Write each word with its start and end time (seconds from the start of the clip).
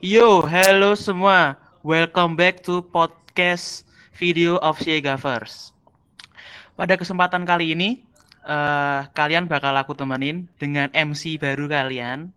Yo, 0.00 0.40
hello 0.48 0.96
semua. 0.96 1.60
Welcome 1.84 2.32
back 2.32 2.64
to 2.64 2.80
podcast 2.80 3.84
video 4.16 4.56
of 4.64 4.80
First. 4.80 5.76
Pada 6.72 6.96
kesempatan 6.96 7.44
kali 7.44 7.76
ini, 7.76 8.00
uh, 8.48 9.04
kalian 9.12 9.44
bakal 9.44 9.76
aku 9.76 9.92
temenin 9.92 10.48
dengan 10.56 10.88
MC 10.96 11.36
baru 11.36 11.68
kalian. 11.68 12.32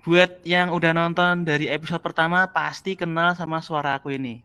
Buat 0.00 0.40
yang 0.48 0.72
udah 0.72 0.96
nonton 0.96 1.44
dari 1.44 1.68
episode 1.68 2.00
pertama, 2.00 2.48
pasti 2.48 2.96
kenal 2.96 3.36
sama 3.36 3.60
suara 3.60 4.00
aku 4.00 4.16
ini. 4.16 4.40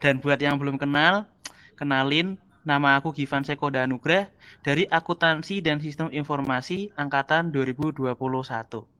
Dan 0.00 0.24
buat 0.24 0.40
yang 0.40 0.56
belum 0.56 0.80
kenal, 0.80 1.28
kenalin 1.76 2.40
nama 2.64 2.96
aku 2.96 3.12
Givan 3.12 3.44
Seko 3.44 3.68
Danugrah 3.68 4.32
dari 4.64 4.88
Akuntansi 4.88 5.60
dan 5.60 5.84
Sistem 5.84 6.08
Informasi 6.08 6.96
Angkatan 6.96 7.52
2021. 7.52 8.93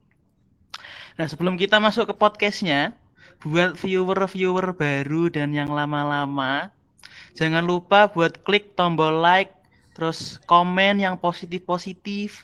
Nah, 1.15 1.25
sebelum 1.31 1.55
kita 1.55 1.79
masuk 1.79 2.11
ke 2.11 2.15
podcastnya, 2.15 2.91
buat 3.43 3.77
viewer-viewer 3.79 4.75
baru 4.75 5.31
dan 5.31 5.55
yang 5.55 5.71
lama-lama, 5.71 6.71
jangan 7.37 7.63
lupa 7.63 8.09
buat 8.11 8.41
klik 8.43 8.75
tombol 8.75 9.21
like, 9.21 9.53
terus 9.95 10.41
komen 10.49 10.99
yang 10.99 11.15
positif-positif. 11.15 12.43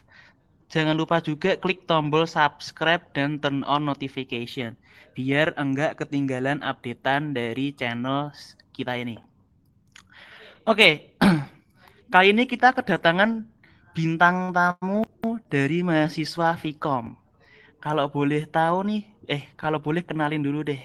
Jangan 0.72 0.96
lupa 0.96 1.20
juga 1.20 1.60
klik 1.60 1.84
tombol 1.84 2.24
subscribe 2.24 3.04
dan 3.12 3.44
turn 3.44 3.68
on 3.68 3.84
notification, 3.84 4.80
biar 5.12 5.52
enggak 5.60 6.00
ketinggalan 6.00 6.64
updatean 6.64 7.36
dari 7.36 7.76
channel 7.76 8.32
kita 8.72 8.96
ini. 8.96 9.20
Oke, 10.64 11.18
kali 12.14 12.32
ini 12.32 12.48
kita 12.48 12.72
kedatangan 12.72 13.44
bintang 13.92 14.56
tamu 14.56 15.04
dari 15.52 15.84
mahasiswa 15.84 16.56
Vkom. 16.56 17.21
Kalau 17.82 18.06
boleh 18.14 18.46
tahu 18.46 18.86
nih, 18.86 19.02
eh 19.26 19.44
kalau 19.58 19.82
boleh 19.82 20.06
kenalin 20.06 20.46
dulu 20.46 20.62
deh. 20.62 20.78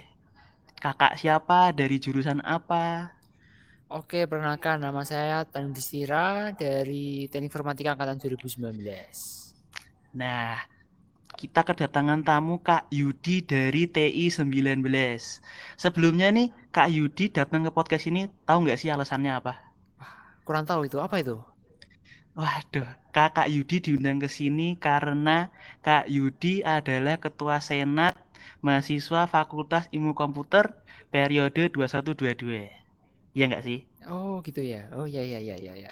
Kakak 0.80 1.20
siapa, 1.20 1.68
dari 1.76 2.00
jurusan 2.00 2.40
apa? 2.40 3.12
Oke, 3.92 4.24
perkenalkan 4.24 4.80
nama 4.80 5.04
saya 5.04 5.44
Tan 5.44 5.76
Distira 5.76 6.56
dari 6.56 7.28
Teknik 7.28 7.52
Informatika 7.52 7.92
Angkatan 7.92 8.16
2019. 8.16 8.80
Nah, 10.16 10.56
kita 11.36 11.68
kedatangan 11.68 12.24
tamu 12.24 12.64
Kak 12.64 12.88
Yudi 12.88 13.44
dari 13.44 13.84
TI 13.84 14.32
19. 14.32 14.80
Sebelumnya 15.76 16.32
nih, 16.32 16.48
Kak 16.72 16.88
Yudi 16.88 17.28
datang 17.28 17.68
ke 17.68 17.70
podcast 17.76 18.08
ini, 18.08 18.32
tahu 18.48 18.64
nggak 18.64 18.80
sih 18.80 18.88
alasannya 18.88 19.36
apa? 19.36 19.60
Kurang 20.48 20.64
tahu 20.64 20.88
itu, 20.88 20.96
apa 20.96 21.20
itu? 21.20 21.36
Waduh, 22.36 22.84
Kakak 23.16 23.48
Yudi 23.48 23.80
diundang 23.80 24.20
ke 24.20 24.28
sini 24.28 24.76
karena 24.76 25.48
Kak 25.80 26.04
Yudi 26.04 26.60
adalah 26.60 27.16
Ketua 27.16 27.64
Senat 27.64 28.12
Mahasiswa 28.60 29.24
Fakultas 29.24 29.88
Ilmu 29.88 30.12
Komputer 30.12 30.68
periode 31.08 31.72
2122. 31.72 32.68
Iya 33.32 33.44
nggak 33.48 33.64
sih? 33.64 33.88
Oh 34.04 34.44
gitu 34.44 34.60
ya. 34.60 34.84
Oh 34.92 35.08
iya 35.08 35.24
iya 35.24 35.40
iya 35.40 35.56
iya. 35.56 35.88
Ya. 35.88 35.90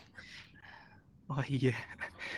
Oh 1.33 1.41
iya. 1.48 1.72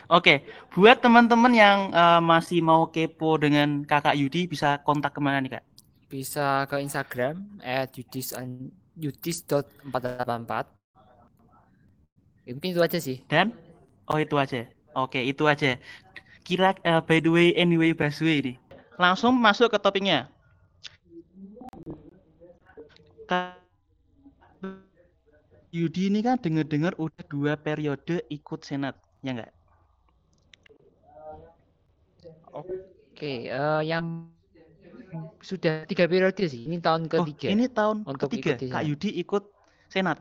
Oke, 0.07 0.47
buat 0.71 1.03
teman-teman 1.03 1.51
yang 1.51 1.91
uh, 1.91 2.23
masih 2.23 2.63
mau 2.63 2.87
kepo 2.87 3.35
dengan 3.43 3.83
Kakak 3.83 4.15
Yudi 4.15 4.47
bisa 4.47 4.79
kontak 4.87 5.19
ke 5.19 5.21
mana 5.23 5.43
nih 5.43 5.59
Kak? 5.59 5.65
Bisa 6.07 6.63
ke 6.71 6.79
Instagram 6.79 7.59
at 7.59 7.91
yudis 7.99 8.31
yudis.484 8.95 10.71
Mungkin 12.47 12.71
itu 12.71 12.79
aja 12.79 12.99
sih. 13.03 13.19
Dan 13.27 13.66
Oh 14.07 14.19
itu 14.19 14.39
aja. 14.39 14.67
Oke 14.95 15.21
itu 15.23 15.45
aja. 15.51 15.77
Kira 16.47 16.79
uh, 16.87 17.03
by 17.03 17.19
the 17.19 17.31
way 17.31 17.51
anyway 17.59 17.91
Baswe 17.91 18.39
ini. 18.39 18.55
Langsung 18.97 19.35
masuk 19.37 19.75
ke 19.75 19.79
topiknya. 19.83 20.31
Yudi 25.75 26.09
ini 26.09 26.25
kan 26.25 26.41
dengar-dengar 26.41 26.97
udah 26.97 27.25
dua 27.29 27.53
periode 27.61 28.25
ikut 28.33 28.65
senat, 28.65 28.97
ya 29.21 29.37
enggak? 29.37 29.53
Oke, 32.57 33.53
uh, 33.53 33.85
yang 33.85 34.33
sudah 35.45 35.85
tiga 35.85 36.09
periode 36.09 36.49
sih. 36.49 36.65
Ini 36.65 36.81
tahun 36.81 37.13
oh, 37.13 37.29
ketiga. 37.29 37.47
Oh, 37.51 37.53
ini 37.53 37.65
tahun 37.69 37.97
untuk 38.09 38.29
ketiga. 38.33 38.81
Kak 38.81 38.85
Yudi 38.89 39.11
ikut 39.21 39.45
senat. 39.93 40.17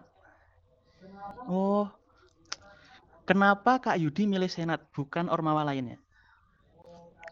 Oh, 1.48 1.88
Kenapa 3.26 3.82
Kak 3.82 3.98
Yudi 3.98 4.30
milih 4.30 4.46
Senat 4.46 4.86
bukan 4.94 5.34
Ormawa 5.34 5.66
lainnya? 5.66 5.98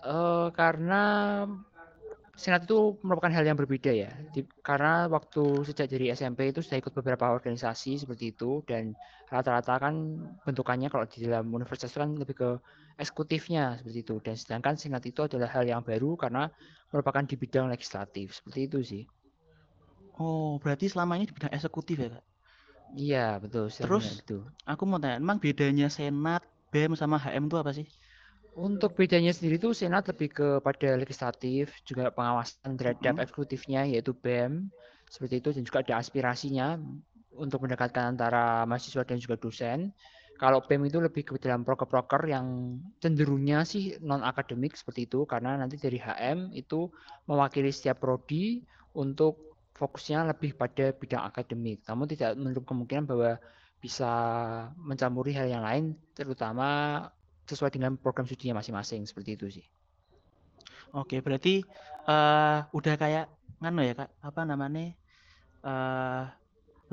Uh, 0.01 0.49
karena 0.57 1.01
Senat 2.33 2.65
itu 2.65 2.97
merupakan 3.05 3.29
hal 3.29 3.45
yang 3.45 3.53
berbeda 3.53 3.93
ya. 3.93 4.09
Di, 4.33 4.41
karena 4.65 5.05
waktu 5.05 5.69
sejak 5.69 5.85
dari 5.85 6.09
SMP 6.09 6.49
itu 6.49 6.65
sudah 6.65 6.81
ikut 6.81 6.89
beberapa 6.97 7.29
organisasi 7.29 8.01
seperti 8.01 8.33
itu 8.33 8.65
dan 8.65 8.97
rata-rata 9.29 9.77
kan 9.77 9.93
bentukannya 10.41 10.89
kalau 10.89 11.05
di 11.05 11.29
dalam 11.29 11.53
universitas 11.53 11.93
kan 11.93 12.17
lebih 12.17 12.33
ke 12.33 12.49
eksekutifnya 12.97 13.77
seperti 13.77 14.01
itu. 14.01 14.17
Dan 14.25 14.33
sedangkan 14.33 14.73
Senat 14.81 15.05
itu 15.05 15.21
adalah 15.21 15.45
hal 15.53 15.69
yang 15.69 15.85
baru 15.85 16.17
karena 16.17 16.49
merupakan 16.89 17.21
di 17.21 17.37
bidang 17.37 17.69
legislatif 17.69 18.33
seperti 18.33 18.59
itu 18.65 18.79
sih. 18.81 19.03
Oh, 20.17 20.57
berarti 20.57 20.89
selama 20.89 21.21
ini 21.21 21.29
di 21.29 21.37
bidang 21.37 21.53
eksekutif 21.53 22.01
ya, 22.01 22.17
Kak? 22.17 22.32
Iya, 22.93 23.41
betul. 23.41 23.73
Terus 23.73 24.21
itu. 24.21 24.45
aku 24.69 24.83
mau 24.85 25.01
tanya, 25.01 25.17
emang 25.17 25.41
bedanya 25.41 25.89
Senat, 25.89 26.45
BEM 26.69 26.93
sama 26.93 27.17
HM 27.17 27.49
itu 27.49 27.57
apa 27.57 27.71
sih? 27.73 27.87
Untuk 28.53 28.93
bedanya 28.93 29.33
sendiri 29.33 29.57
itu 29.57 29.73
Senat 29.73 30.05
lebih 30.05 30.29
kepada 30.29 30.93
legislatif, 30.93 31.73
juga 31.89 32.13
pengawasan 32.13 32.77
terhadap 32.77 33.17
hmm. 33.17 33.23
eksekutifnya 33.25 33.81
yaitu 33.89 34.13
BEM, 34.13 34.69
seperti 35.09 35.41
itu 35.41 35.49
dan 35.57 35.63
juga 35.65 35.81
ada 35.81 35.93
aspirasinya 35.97 36.77
untuk 37.33 37.65
mendekatkan 37.65 38.13
antara 38.13 38.61
mahasiswa 38.69 39.01
dan 39.01 39.17
juga 39.17 39.41
dosen. 39.41 39.89
Kalau 40.37 40.61
BEM 40.65 40.89
itu 40.89 41.01
lebih 41.01 41.23
ke 41.25 41.37
dalam 41.41 41.65
proker-proker 41.65 42.29
yang 42.29 42.77
cenderungnya 43.01 43.65
sih 43.65 43.97
non 44.01 44.21
akademik 44.21 44.77
seperti 44.77 45.05
itu 45.09 45.25
karena 45.25 45.57
nanti 45.57 45.77
dari 45.77 45.97
HM 45.97 46.53
itu 46.53 46.89
mewakili 47.29 47.69
setiap 47.69 48.01
prodi 48.01 48.61
untuk 48.93 49.52
fokusnya 49.73 50.29
lebih 50.29 50.53
pada 50.53 50.93
bidang 50.93 51.25
akademik, 51.25 51.81
namun 51.89 52.05
tidak 52.05 52.37
menutup 52.37 52.63
kemungkinan 52.69 53.09
bahwa 53.09 53.41
bisa 53.81 54.11
mencampuri 54.79 55.35
hal 55.35 55.49
yang 55.49 55.65
lain, 55.65 55.97
terutama 56.15 57.01
sesuai 57.49 57.73
dengan 57.73 57.99
program 57.99 58.23
studinya 58.23 58.63
masing-masing 58.63 59.03
seperti 59.03 59.35
itu 59.35 59.45
sih. 59.59 59.65
Oke, 60.93 61.19
berarti 61.19 61.65
uh, 62.05 62.63
udah 62.71 62.95
kayak 62.95 63.25
ngano 63.59 63.81
ya 63.81 63.93
kak, 63.97 64.09
apa 64.21 64.41
namanya 64.45 64.93
uh, 65.65 66.29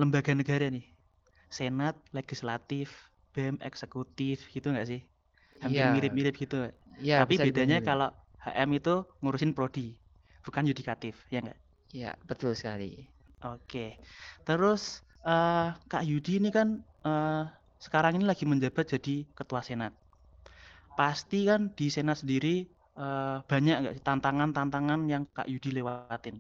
lembaga 0.00 0.32
negara 0.32 0.72
nih, 0.72 0.88
senat, 1.52 1.94
legislatif, 2.16 3.12
bem, 3.36 3.60
eksekutif, 3.60 4.48
gitu 4.50 4.72
nggak 4.72 4.88
sih? 4.88 5.00
Hampir 5.60 5.84
ya. 5.84 5.92
mirip-mirip 5.92 6.34
gitu. 6.34 6.72
Ya, 6.98 7.22
Tapi 7.22 7.36
bedanya 7.36 7.84
kalau 7.84 8.08
HM 8.40 8.70
itu 8.80 9.04
ngurusin 9.20 9.52
prodi, 9.52 10.00
bukan 10.42 10.64
yudikatif, 10.64 11.20
ya 11.28 11.44
nggak? 11.44 11.60
Ya, 11.90 12.14
betul 12.22 12.54
sekali. 12.54 13.10
Oke. 13.42 13.98
Terus 14.46 15.02
uh, 15.26 15.74
Kak 15.90 16.04
Yudi 16.06 16.38
ini 16.38 16.54
kan 16.54 16.78
uh, 17.02 17.50
sekarang 17.82 18.20
ini 18.20 18.28
lagi 18.28 18.46
menjabat 18.46 18.94
jadi 18.94 19.26
ketua 19.34 19.64
senat. 19.64 19.90
Pasti 20.94 21.48
kan 21.48 21.72
di 21.74 21.88
senat 21.88 22.22
sendiri 22.22 22.68
uh, 22.94 23.42
banyak 23.42 23.76
nggak 23.80 23.96
tantangan-tantangan 24.04 25.00
yang 25.10 25.26
Kak 25.34 25.48
Yudi 25.48 25.80
lewatin? 25.80 26.38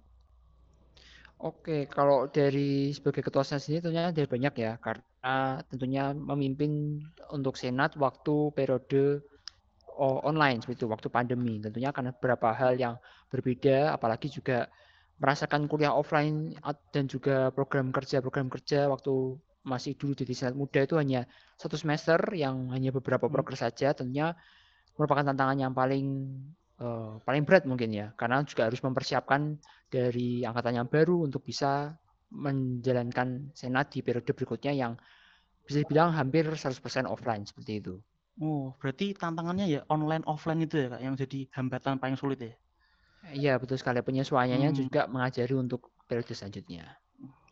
Oke, 1.40 1.88
kalau 1.88 2.28
dari 2.28 2.92
sebagai 2.92 3.24
ketua 3.24 3.40
senat 3.40 3.64
sendiri 3.64 3.80
tentunya 3.88 4.12
ada 4.12 4.24
banyak 4.28 4.54
ya, 4.60 4.72
karena 4.76 5.34
tentunya 5.72 6.12
memimpin 6.12 7.00
untuk 7.32 7.56
senat 7.56 7.96
waktu 7.96 8.52
periode 8.52 9.24
online 10.00 10.60
seperti 10.60 10.84
itu, 10.84 10.88
waktu 10.92 11.08
pandemi. 11.08 11.56
Tentunya 11.64 11.96
akan 11.96 12.12
beberapa 12.20 12.52
hal 12.52 12.76
yang 12.76 13.00
berbeda, 13.32 13.96
apalagi 13.96 14.28
juga 14.28 14.68
merasakan 15.20 15.68
kuliah 15.68 15.92
offline 15.92 16.56
dan 16.90 17.04
juga 17.04 17.52
program 17.52 17.92
kerja 17.92 18.24
program 18.24 18.48
kerja 18.48 18.88
waktu 18.88 19.36
masih 19.60 19.92
dulu 19.92 20.16
di 20.16 20.32
senat 20.32 20.56
muda 20.56 20.80
itu 20.80 20.96
hanya 20.96 21.28
satu 21.60 21.76
semester 21.76 22.16
yang 22.32 22.72
hanya 22.72 22.88
beberapa 22.96 23.28
hmm. 23.28 23.34
proker 23.36 23.56
saja 23.60 23.92
tentunya 23.92 24.32
merupakan 24.96 25.28
tantangan 25.32 25.60
yang 25.60 25.72
paling 25.76 26.32
uh, 26.80 27.20
paling 27.22 27.44
berat 27.44 27.68
mungkin 27.68 27.92
ya 27.92 28.16
karena 28.16 28.40
juga 28.48 28.72
harus 28.72 28.80
mempersiapkan 28.80 29.60
dari 29.92 30.40
angkatan 30.48 30.80
yang 30.80 30.88
baru 30.88 31.28
untuk 31.28 31.44
bisa 31.44 31.92
menjalankan 32.32 33.52
senat 33.52 33.92
di 33.92 34.00
periode 34.00 34.32
berikutnya 34.32 34.72
yang 34.72 34.96
bisa 35.66 35.84
dibilang 35.84 36.14
hampir 36.14 36.46
100% 36.46 36.80
offline 37.06 37.44
seperti 37.44 37.82
itu. 37.82 37.94
Oh, 38.40 38.72
berarti 38.80 39.12
tantangannya 39.12 39.66
ya 39.68 39.80
online 39.92 40.24
offline 40.24 40.64
itu 40.64 40.80
ya 40.80 40.96
Kak 40.96 41.02
yang 41.04 41.14
jadi 41.18 41.40
hambatan 41.52 42.00
paling 42.00 42.16
sulit 42.16 42.38
ya? 42.40 42.54
Iya 43.28 43.60
betul 43.60 43.76
sekali 43.76 44.00
penyesuaiannya 44.00 44.72
hmm. 44.72 44.78
juga 44.80 45.02
mengajari 45.06 45.52
untuk 45.52 45.92
periode 46.08 46.32
selanjutnya. 46.32 46.96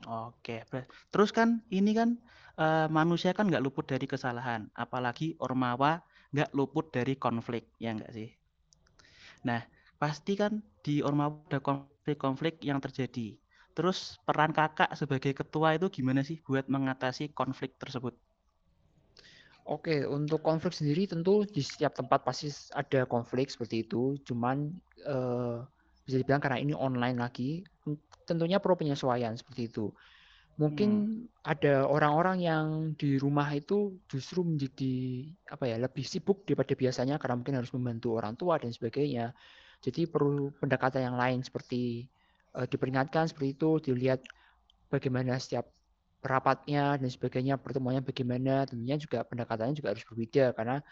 Oke, 0.08 0.64
terus 1.12 1.28
kan 1.34 1.60
ini 1.68 1.92
kan 1.92 2.16
uh, 2.56 2.88
manusia 2.88 3.36
kan 3.36 3.44
nggak 3.52 3.60
luput 3.60 3.84
dari 3.84 4.08
kesalahan, 4.08 4.72
apalagi 4.72 5.36
ormawa 5.44 6.00
nggak 6.32 6.56
luput 6.56 6.88
dari 6.88 7.20
konflik, 7.20 7.68
ya 7.76 7.92
nggak 7.92 8.08
sih? 8.16 8.32
Nah, 9.44 9.60
pasti 10.00 10.38
kan 10.40 10.64
di 10.80 11.04
ormawa 11.04 11.44
ada 11.52 11.60
konflik 11.60 11.98
konflik-konflik 12.08 12.64
yang 12.64 12.80
terjadi. 12.80 13.36
Terus 13.76 14.16
peran 14.24 14.56
kakak 14.56 14.96
sebagai 14.96 15.36
ketua 15.36 15.76
itu 15.76 15.92
gimana 15.92 16.24
sih 16.24 16.40
buat 16.40 16.64
mengatasi 16.72 17.36
konflik 17.36 17.76
tersebut? 17.76 18.16
Oke, 19.68 20.00
untuk 20.08 20.40
konflik 20.40 20.72
sendiri 20.72 21.04
tentu 21.04 21.44
di 21.44 21.60
setiap 21.60 21.92
tempat 21.92 22.24
pasti 22.24 22.48
ada 22.72 23.04
konflik 23.04 23.52
seperti 23.52 23.84
itu. 23.84 24.16
Cuman 24.24 24.72
uh, 25.04 25.60
bisa 26.08 26.24
dibilang 26.24 26.40
karena 26.40 26.56
ini 26.56 26.72
online 26.72 27.20
lagi, 27.20 27.60
tentunya 28.24 28.56
perlu 28.64 28.80
penyesuaian 28.80 29.36
seperti 29.36 29.68
itu. 29.68 29.92
Mungkin 30.56 30.90
hmm. 30.90 31.44
ada 31.44 31.84
orang-orang 31.84 32.40
yang 32.40 32.66
di 32.96 33.20
rumah 33.20 33.46
itu 33.52 34.00
justru 34.08 34.40
menjadi 34.40 35.28
apa 35.52 35.68
ya 35.68 35.76
lebih 35.78 36.02
sibuk 36.02 36.48
daripada 36.48 36.72
biasanya 36.72 37.20
karena 37.20 37.36
mungkin 37.38 37.60
harus 37.60 37.70
membantu 37.76 38.16
orang 38.16 38.40
tua 38.40 38.56
dan 38.56 38.72
sebagainya. 38.72 39.36
Jadi 39.84 40.08
perlu 40.08 40.50
pendekatan 40.58 41.12
yang 41.12 41.16
lain 41.20 41.44
seperti 41.44 42.08
uh, 42.56 42.64
diperingatkan 42.64 43.28
seperti 43.28 43.54
itu, 43.54 43.70
dilihat 43.84 44.24
bagaimana 44.88 45.36
setiap 45.36 45.68
rapatnya 46.22 46.98
dan 46.98 47.08
sebagainya, 47.08 47.54
pertemuannya 47.58 48.02
bagaimana, 48.02 48.66
tentunya 48.66 48.98
juga 48.98 49.22
pendekatannya 49.22 49.74
juga 49.78 49.94
harus 49.94 50.04
berbeda 50.06 50.50
karena 50.54 50.82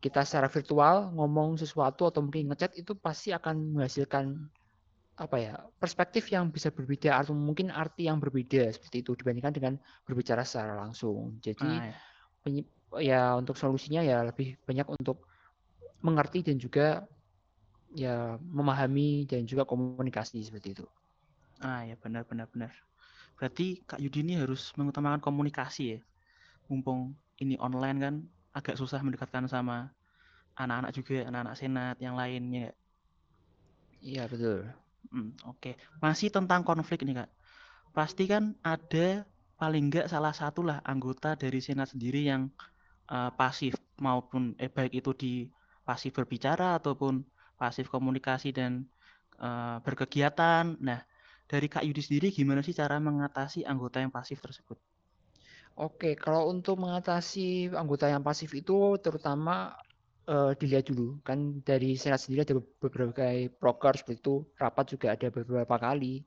kita 0.00 0.20
secara 0.24 0.52
virtual 0.52 1.16
ngomong 1.16 1.56
sesuatu 1.56 2.08
atau 2.08 2.20
mungkin 2.20 2.52
ngechat 2.52 2.76
itu 2.76 2.92
pasti 2.96 3.32
akan 3.32 3.72
menghasilkan 3.72 4.36
apa 5.14 5.36
ya 5.38 5.54
perspektif 5.78 6.26
yang 6.34 6.50
bisa 6.50 6.74
berbeda 6.74 7.22
atau 7.22 7.32
mungkin 7.32 7.70
arti 7.70 8.10
yang 8.10 8.18
berbeda 8.18 8.66
seperti 8.74 9.06
itu 9.06 9.14
dibandingkan 9.14 9.54
dengan 9.54 9.74
berbicara 10.02 10.42
secara 10.42 10.74
langsung. 10.74 11.38
Jadi 11.38 11.70
ah, 11.70 11.88
ya. 12.50 12.62
ya 12.98 13.20
untuk 13.38 13.54
solusinya 13.54 14.02
ya 14.02 14.26
lebih 14.26 14.58
banyak 14.66 14.84
untuk 14.90 15.24
mengerti 16.02 16.44
dan 16.44 16.58
juga 16.58 17.06
ya 17.94 18.36
memahami 18.42 19.24
dan 19.24 19.46
juga 19.46 19.62
komunikasi 19.64 20.42
seperti 20.42 20.74
itu. 20.74 20.84
Ah 21.62 21.86
ya 21.86 21.94
benar 21.96 22.26
benar 22.26 22.50
benar. 22.50 22.74
Berarti 23.34 23.82
Kak 23.84 23.98
Yudi 23.98 24.22
ini 24.22 24.34
harus 24.38 24.70
mengutamakan 24.78 25.18
komunikasi 25.18 25.98
ya. 25.98 26.00
Mumpung 26.70 27.12
ini 27.42 27.58
online 27.58 27.98
kan 28.00 28.14
agak 28.54 28.78
susah 28.78 29.02
mendekatkan 29.02 29.50
sama 29.50 29.90
anak-anak 30.54 30.94
juga, 30.94 31.26
anak-anak 31.26 31.54
senat 31.58 31.96
yang 31.98 32.14
lainnya. 32.14 32.70
Iya 33.98 34.30
betul. 34.30 34.70
Hmm, 35.10 35.36
Oke, 35.44 35.72
okay. 35.72 35.74
masih 36.00 36.32
tentang 36.32 36.64
konflik 36.64 37.04
nih 37.04 37.24
kak. 37.24 37.30
Pasti 37.92 38.24
kan 38.24 38.56
ada 38.64 39.26
paling 39.60 39.90
enggak 39.90 40.10
salah 40.10 40.34
satu 40.34 40.64
lah 40.66 40.80
anggota 40.82 41.36
dari 41.38 41.60
senat 41.62 41.92
sendiri 41.92 42.26
yang 42.26 42.50
uh, 43.10 43.30
pasif 43.34 43.76
maupun 44.00 44.56
eh, 44.58 44.70
baik 44.72 45.04
itu 45.04 45.10
di 45.14 45.34
pasif 45.84 46.16
berbicara 46.16 46.80
ataupun 46.80 47.22
pasif 47.54 47.86
komunikasi 47.92 48.50
dan 48.50 48.88
uh, 49.38 49.78
berkegiatan. 49.84 50.74
Nah, 50.80 51.00
dari 51.54 51.70
Kak 51.70 51.86
Yudi 51.86 52.02
sendiri 52.02 52.34
gimana 52.34 52.66
sih 52.66 52.74
cara 52.74 52.98
mengatasi 52.98 53.62
anggota 53.62 54.02
yang 54.02 54.10
pasif 54.10 54.42
tersebut? 54.42 54.74
Oke, 55.74 56.14
kalau 56.18 56.50
untuk 56.50 56.82
mengatasi 56.82 57.70
anggota 57.74 58.06
yang 58.10 58.22
pasif 58.22 58.50
itu 58.54 58.98
terutama 58.98 59.74
uh, 60.30 60.52
dilihat 60.54 60.86
dulu. 60.90 61.18
Kan 61.22 61.62
dari 61.62 61.98
senat 61.98 62.22
sendiri 62.22 62.46
ada 62.46 62.54
beberapa 62.58 63.26
broker 63.58 63.94
seperti 63.98 64.20
itu. 64.22 64.36
Rapat 64.58 64.84
juga 64.94 65.06
ada 65.14 65.26
beberapa 65.30 65.76
kali. 65.78 66.22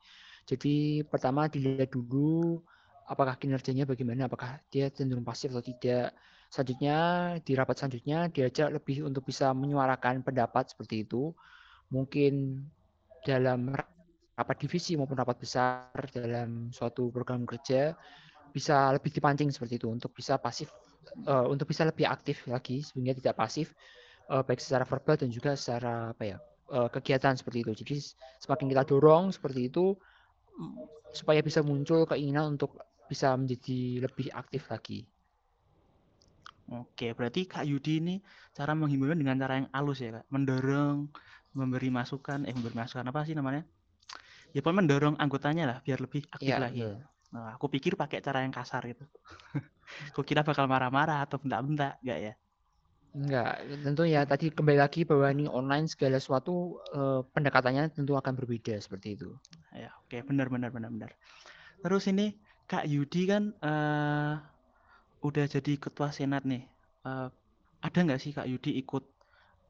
Jadi 0.48 1.04
pertama 1.08 1.52
dilihat 1.52 1.92
dulu 1.92 2.64
apakah 3.08 3.36
kinerjanya 3.40 3.88
bagaimana. 3.88 4.28
Apakah 4.28 4.60
dia 4.72 4.92
cenderung 4.92 5.28
pasif 5.28 5.52
atau 5.52 5.64
tidak. 5.64 6.16
Selanjutnya 6.48 6.98
di 7.44 7.52
rapat 7.60 7.76
selanjutnya 7.76 8.32
diajak 8.32 8.72
lebih 8.72 9.04
untuk 9.04 9.28
bisa 9.28 9.52
menyuarakan 9.52 10.24
pendapat 10.24 10.72
seperti 10.72 11.04
itu. 11.04 11.36
Mungkin 11.92 12.64
dalam 13.28 13.76
rapat 14.38 14.58
divisi 14.62 14.94
maupun 14.94 15.18
rapat 15.18 15.42
besar 15.42 15.98
dalam 16.14 16.70
suatu 16.70 17.10
program 17.10 17.44
kerja 17.44 17.98
bisa 18.54 18.94
lebih 18.94 19.10
dipancing 19.10 19.50
seperti 19.50 19.82
itu 19.82 19.90
untuk 19.90 20.14
bisa 20.14 20.38
pasif 20.38 20.70
uh, 21.26 21.50
untuk 21.50 21.68
bisa 21.68 21.84
lebih 21.90 22.06
aktif 22.06 22.46
lagi 22.46 22.86
sehingga 22.86 23.18
tidak 23.18 23.36
pasif 23.36 23.74
uh, 24.30 24.46
baik 24.46 24.62
secara 24.62 24.86
verbal 24.86 25.18
dan 25.18 25.34
juga 25.34 25.58
secara 25.58 26.14
apa 26.14 26.24
ya 26.24 26.38
uh, 26.70 26.88
kegiatan 26.94 27.34
seperti 27.34 27.66
itu 27.66 27.72
jadi 27.84 27.96
semakin 28.46 28.66
kita 28.72 28.84
dorong 28.86 29.34
seperti 29.34 29.74
itu 29.74 29.98
mm, 30.54 31.12
supaya 31.18 31.42
bisa 31.42 31.66
muncul 31.66 32.06
keinginan 32.06 32.56
untuk 32.56 32.78
bisa 33.08 33.34
menjadi 33.40 34.04
lebih 34.04 34.28
aktif 34.36 34.68
lagi. 34.68 35.08
Oke, 36.68 37.16
berarti 37.16 37.48
Kak 37.48 37.64
Yudi 37.64 38.04
ini 38.04 38.16
cara 38.52 38.76
menghimbau 38.76 39.16
dengan 39.16 39.40
cara 39.40 39.64
yang 39.64 39.72
halus 39.72 40.04
ya 40.04 40.20
Kak, 40.20 40.28
mendorong, 40.28 41.08
memberi 41.56 41.88
masukan, 41.88 42.44
eh 42.44 42.52
memberi 42.52 42.76
masukan 42.76 43.08
apa 43.08 43.24
sih 43.24 43.32
namanya? 43.40 43.64
Ya 44.58 44.66
pun 44.66 44.74
mendorong 44.74 45.16
anggotanya 45.22 45.70
lah 45.70 45.78
biar 45.86 46.02
lebih 46.02 46.26
aktif 46.34 46.50
ya, 46.50 46.58
lagi. 46.58 46.82
Ya. 46.82 47.06
Nah, 47.30 47.54
aku 47.54 47.70
pikir 47.70 47.94
pakai 47.94 48.26
cara 48.26 48.42
yang 48.42 48.50
kasar 48.50 48.82
itu. 48.94 49.06
aku 50.10 50.26
kira 50.26 50.42
bakal 50.42 50.66
marah-marah 50.66 51.22
atau 51.22 51.38
bentak-bentak, 51.38 52.02
enggak 52.02 52.20
ya? 52.20 52.34
Enggak, 53.14 53.54
tentu 53.86 54.04
ya 54.06 54.22
tadi 54.26 54.50
kembali 54.50 54.78
lagi 54.82 55.02
bahwa 55.06 55.30
ini 55.30 55.46
online 55.46 55.86
segala 55.86 56.18
sesuatu 56.18 56.82
eh, 56.90 57.22
pendekatannya 57.30 57.94
tentu 57.94 58.18
akan 58.18 58.34
berbeda 58.34 58.74
seperti 58.82 59.14
itu. 59.14 59.30
Ya, 59.78 59.94
oke, 60.02 60.26
benar 60.26 60.50
benar 60.50 60.74
benar 60.74 60.90
benar. 60.90 61.12
Terus 61.86 62.10
ini 62.10 62.34
Kak 62.68 62.84
Yudi 62.84 63.30
kan 63.32 63.54
uh, 63.64 64.36
udah 65.24 65.46
jadi 65.48 65.80
ketua 65.80 66.12
senat 66.12 66.44
nih. 66.44 66.68
Uh, 67.08 67.32
ada 67.80 68.00
nggak 68.04 68.20
sih 68.20 68.36
Kak 68.36 68.50
Yudi 68.50 68.76
ikut 68.82 69.06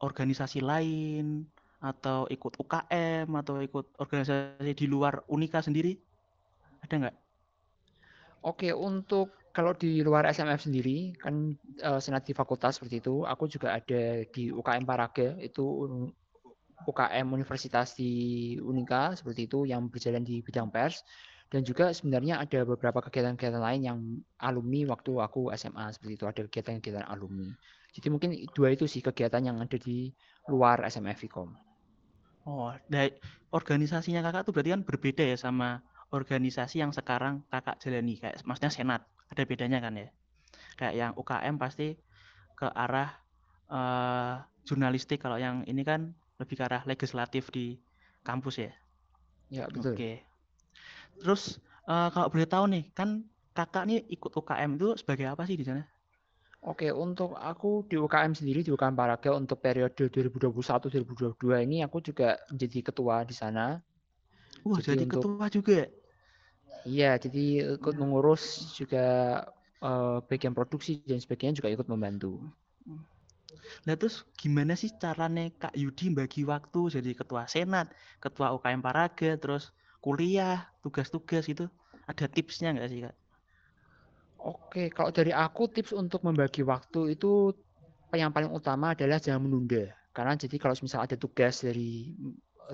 organisasi 0.02 0.66
lain 0.66 1.46
atau 1.78 2.26
ikut 2.28 2.58
UKM 2.58 3.30
atau 3.30 3.62
ikut 3.62 3.86
organisasi 4.02 4.74
di 4.74 4.86
luar 4.90 5.22
Unika 5.30 5.62
sendiri? 5.62 5.98
Ada 6.82 6.94
nggak? 6.98 7.18
Oke, 8.46 8.70
untuk 8.74 9.34
kalau 9.52 9.74
di 9.74 10.06
luar 10.06 10.30
SMF 10.30 10.70
sendiri 10.70 11.18
kan 11.18 11.58
uh, 11.82 11.98
senat 11.98 12.30
di 12.30 12.34
fakultas 12.38 12.78
seperti 12.78 13.02
itu, 13.02 13.26
aku 13.26 13.50
juga 13.50 13.74
ada 13.78 14.22
di 14.30 14.54
UKM 14.54 14.86
Paraga 14.86 15.34
itu 15.42 15.90
UKM 16.86 17.26
Universitas 17.34 17.98
di 17.98 18.54
Unika 18.62 19.18
seperti 19.18 19.50
itu 19.50 19.66
yang 19.66 19.90
berjalan 19.90 20.22
di 20.22 20.46
bidang 20.46 20.70
pers 20.70 21.02
dan 21.50 21.64
juga 21.64 21.96
sebenarnya 21.96 22.44
ada 22.44 22.68
beberapa 22.68 23.00
kegiatan-kegiatan 23.02 23.64
lain 23.64 23.82
yang 23.82 24.00
alumni 24.38 24.94
waktu 24.94 25.12
aku 25.18 25.50
SMA 25.56 25.96
seperti 25.96 26.14
itu 26.20 26.26
ada 26.28 26.42
kegiatan-kegiatan 26.46 27.08
alumni. 27.08 27.50
Jadi 27.96 28.08
mungkin 28.14 28.30
dua 28.54 28.76
itu 28.76 28.86
sih 28.86 29.02
kegiatan 29.02 29.42
yang 29.42 29.58
ada 29.58 29.78
di 29.80 30.12
luar 30.52 30.86
SMF 30.86 31.26
Vkom. 31.26 31.67
Oh, 32.48 32.72
dari 32.88 33.12
organisasinya 33.52 34.24
kakak 34.24 34.48
tuh 34.48 34.56
berarti 34.56 34.72
kan 34.72 34.82
berbeda 34.88 35.24
ya 35.28 35.36
sama 35.36 35.84
organisasi 36.16 36.80
yang 36.80 36.96
sekarang 36.96 37.44
kakak 37.52 37.76
jalani 37.84 38.16
kayak 38.16 38.40
maksudnya 38.48 38.72
senat 38.72 39.02
ada 39.28 39.44
bedanya 39.44 39.84
kan 39.84 40.00
ya? 40.00 40.08
Kayak 40.80 40.94
yang 40.96 41.12
UKM 41.20 41.60
pasti 41.60 42.00
ke 42.56 42.68
arah 42.72 43.12
uh, 43.68 44.40
jurnalistik 44.64 45.20
kalau 45.20 45.36
yang 45.36 45.68
ini 45.68 45.84
kan 45.84 46.16
lebih 46.40 46.56
ke 46.56 46.64
arah 46.64 46.88
legislatif 46.88 47.52
di 47.52 47.76
kampus 48.24 48.64
ya? 48.64 48.72
Ya 49.52 49.68
betul. 49.68 50.00
Oke. 50.00 50.24
Terus 51.20 51.60
uh, 51.84 52.08
kalau 52.16 52.32
boleh 52.32 52.48
tahu 52.48 52.66
nih 52.72 52.96
kan 52.96 53.28
kakak 53.52 53.92
nih 53.92 54.08
ikut 54.08 54.32
UKM 54.32 54.80
itu 54.80 54.96
sebagai 54.96 55.28
apa 55.28 55.44
sih 55.44 55.60
di 55.60 55.68
sana 55.68 55.84
Oke, 56.66 56.90
untuk 56.90 57.38
aku 57.38 57.86
di 57.86 57.96
UKM 57.96 58.34
sendiri 58.34 58.66
di 58.66 58.74
UKM 58.74 58.98
Paraga 58.98 59.38
untuk 59.38 59.62
periode 59.62 60.10
2021-2022 60.10 61.64
ini 61.64 61.86
aku 61.86 62.02
juga 62.02 62.36
menjadi 62.50 62.80
ketua 62.82 63.22
di 63.24 63.36
sana. 63.38 63.78
Wah, 64.66 64.82
jadi, 64.82 64.98
jadi 64.98 65.04
untuk, 65.06 65.22
ketua 65.22 65.46
juga. 65.54 65.80
Iya, 66.84 67.12
jadi 67.22 67.78
ikut 67.78 67.96
mengurus 68.02 68.74
juga 68.74 69.06
uh, 69.86 70.18
bagian 70.26 70.58
produksi 70.58 71.06
dan 71.06 71.22
sebagainya 71.22 71.62
juga 71.62 71.70
ikut 71.70 71.88
membantu. 71.88 72.42
Nah 73.84 73.96
terus 74.00 74.24
gimana 74.40 74.76
sih 74.80 74.92
caranya 74.96 75.52
Kak 75.56 75.76
Yudi 75.76 76.12
bagi 76.12 76.48
waktu 76.48 77.00
jadi 77.00 77.12
ketua 77.16 77.46
senat, 77.48 77.92
ketua 78.24 78.56
UKM 78.56 78.82
Paraga, 78.84 79.36
terus 79.36 79.76
kuliah, 80.00 80.68
tugas-tugas 80.82 81.48
itu 81.52 81.68
ada 82.08 82.26
tipsnya 82.32 82.76
nggak 82.76 82.90
sih 82.90 83.00
Kak? 83.04 83.16
Oke, 84.38 84.94
kalau 84.94 85.10
dari 85.10 85.34
aku 85.34 85.66
tips 85.72 85.98
untuk 85.98 86.22
membagi 86.22 86.62
waktu 86.62 87.18
itu 87.18 87.50
yang 88.14 88.30
paling 88.32 88.54
utama 88.54 88.94
adalah 88.94 89.18
jangan 89.18 89.50
menunda. 89.50 89.90
Karena 90.14 90.38
jadi 90.38 90.56
kalau 90.62 90.74
misal 90.78 91.06
ada 91.06 91.18
tugas 91.18 91.62
dari 91.66 92.14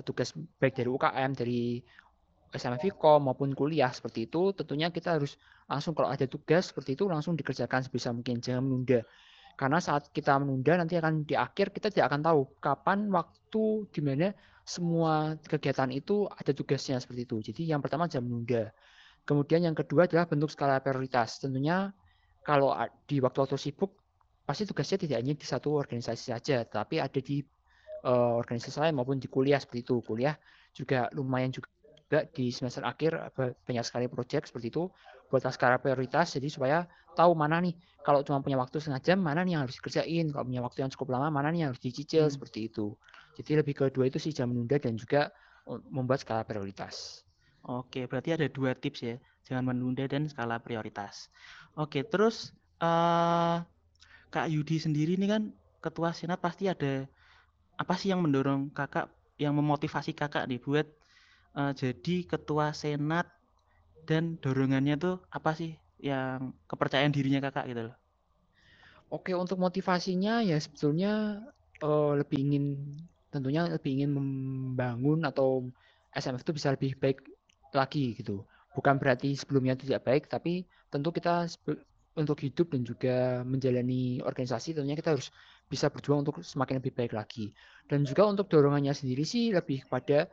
tugas 0.04 0.32
baik 0.60 0.74
dari 0.76 0.88
UKM, 0.90 1.30
dari 1.36 1.60
SMA 2.54 2.78
Vkom 2.78 3.26
maupun 3.26 3.50
kuliah 3.52 3.90
seperti 3.90 4.30
itu, 4.30 4.54
tentunya 4.54 4.88
kita 4.88 5.18
harus 5.18 5.34
langsung 5.66 5.92
kalau 5.96 6.12
ada 6.12 6.24
tugas 6.28 6.70
seperti 6.70 6.94
itu 6.94 7.10
langsung 7.10 7.34
dikerjakan 7.34 7.82
sebisa 7.82 8.14
mungkin, 8.14 8.38
jangan 8.38 8.62
menunda. 8.62 9.02
Karena 9.54 9.78
saat 9.78 10.10
kita 10.10 10.38
menunda 10.42 10.78
nanti 10.78 10.98
akan 10.98 11.26
di 11.26 11.34
akhir 11.34 11.70
kita 11.74 11.90
tidak 11.90 12.10
akan 12.10 12.20
tahu 12.26 12.40
kapan 12.58 13.06
waktu 13.10 13.64
di 13.90 14.00
mana 14.02 14.28
semua 14.66 15.38
kegiatan 15.44 15.90
itu 15.94 16.26
ada 16.30 16.50
tugasnya 16.50 16.98
seperti 16.98 17.22
itu. 17.26 17.36
Jadi 17.52 17.62
yang 17.70 17.78
pertama 17.78 18.10
jangan 18.10 18.26
menunda. 18.30 18.70
Kemudian 19.24 19.64
yang 19.64 19.76
kedua 19.76 20.04
adalah 20.04 20.28
bentuk 20.28 20.52
skala 20.52 20.80
prioritas. 20.84 21.40
Tentunya 21.40 21.88
kalau 22.44 22.76
di 23.08 23.20
waktu-waktu 23.24 23.56
sibuk 23.56 23.96
pasti 24.44 24.68
tugasnya 24.68 25.00
tidak 25.00 25.16
hanya 25.24 25.34
di 25.36 25.46
satu 25.48 25.80
organisasi 25.80 26.36
saja, 26.36 26.68
tapi 26.68 27.00
ada 27.00 27.16
di 27.16 27.40
uh, 28.04 28.36
organisasi 28.36 28.84
lain 28.84 28.94
maupun 29.00 29.16
di 29.16 29.28
kuliah 29.32 29.56
seperti 29.56 29.88
itu. 29.88 29.96
Kuliah 30.04 30.36
juga 30.76 31.08
lumayan 31.16 31.48
juga 31.48 31.72
di 32.30 32.52
semester 32.52 32.84
akhir 32.84 33.32
banyak 33.34 33.82
sekali 33.82 34.06
proyek 34.06 34.46
seperti 34.46 34.68
itu 34.70 34.86
buat 35.32 35.42
skala 35.50 35.80
prioritas 35.80 36.36
jadi 36.36 36.46
supaya 36.52 36.78
tahu 37.16 37.32
mana 37.32 37.58
nih 37.64 37.74
kalau 38.04 38.20
cuma 38.22 38.44
punya 38.44 38.60
waktu 38.60 38.78
setengah 38.78 39.02
jam 39.02 39.18
mana 39.18 39.42
nih 39.42 39.56
yang 39.56 39.62
harus 39.66 39.80
dikerjain 39.80 40.30
kalau 40.30 40.44
punya 40.46 40.62
waktu 40.62 40.78
yang 40.84 40.90
cukup 40.92 41.16
lama 41.16 41.32
mana 41.32 41.48
nih 41.50 41.66
yang 41.66 41.70
harus 41.72 41.82
dicicil 41.82 42.28
hmm. 42.28 42.34
seperti 42.36 42.70
itu 42.70 42.94
jadi 43.40 43.64
lebih 43.64 43.74
ke 43.74 43.84
dua 43.90 44.06
itu 44.06 44.20
sih 44.20 44.30
jam 44.30 44.52
menunda 44.52 44.76
dan 44.78 44.94
juga 44.94 45.32
membuat 45.90 46.22
skala 46.22 46.44
prioritas 46.44 47.23
oke 47.64 48.06
berarti 48.06 48.36
ada 48.36 48.46
dua 48.48 48.76
tips 48.76 49.00
ya. 49.04 49.16
Jangan 49.44 49.74
menunda 49.74 50.08
dan 50.08 50.24
skala 50.28 50.56
prioritas. 50.60 51.28
Oke 51.76 52.04
terus 52.04 52.56
uh, 52.80 53.60
Kak 54.32 54.48
Yudi 54.48 54.80
sendiri 54.80 55.14
ini 55.18 55.28
kan 55.28 55.52
ketua 55.84 56.16
senat 56.16 56.40
pasti 56.40 56.70
ada 56.70 57.04
apa 57.76 57.94
sih 57.98 58.14
yang 58.14 58.24
mendorong 58.24 58.72
kakak 58.72 59.10
yang 59.36 59.52
memotivasi 59.58 60.14
kakak 60.14 60.46
dibuat 60.46 60.86
uh, 61.58 61.74
jadi 61.74 62.24
ketua 62.24 62.72
senat 62.72 63.26
dan 64.06 64.38
dorongannya 64.38 64.94
tuh 64.96 65.16
apa 65.28 65.52
sih 65.56 65.74
yang 65.98 66.52
kepercayaan 66.68 67.12
dirinya 67.12 67.40
kakak 67.44 67.68
gitu 67.72 67.82
loh? 67.90 67.96
Oke 69.12 69.36
untuk 69.36 69.60
motivasinya 69.60 70.40
ya 70.40 70.56
sebetulnya 70.56 71.44
uh, 71.84 72.12
lebih 72.16 72.38
ingin 72.40 72.64
tentunya 73.28 73.66
lebih 73.66 73.90
ingin 74.00 74.10
membangun 74.14 75.26
atau 75.26 75.68
SMF 76.14 76.46
itu 76.46 76.52
bisa 76.54 76.70
lebih 76.70 76.94
baik 76.98 77.33
lagi 77.76 78.14
gitu. 78.16 78.46
Bukan 78.74 78.98
berarti 78.98 79.38
sebelumnya 79.38 79.78
tidak 79.78 80.02
baik 80.02 80.26
tapi 80.26 80.66
tentu 80.90 81.10
kita 81.14 81.46
untuk 82.14 82.38
hidup 82.38 82.70
dan 82.70 82.82
juga 82.86 83.42
menjalani 83.42 84.22
organisasi 84.22 84.74
tentunya 84.74 84.94
kita 84.94 85.18
harus 85.18 85.34
bisa 85.66 85.90
berjuang 85.90 86.22
untuk 86.22 86.42
semakin 86.46 86.78
lebih 86.78 86.94
baik 86.94 87.12
lagi. 87.14 87.50
Dan 87.90 88.06
juga 88.06 88.30
untuk 88.30 88.46
dorongannya 88.46 88.94
sendiri 88.94 89.26
sih 89.26 89.50
lebih 89.50 89.86
kepada 89.86 90.30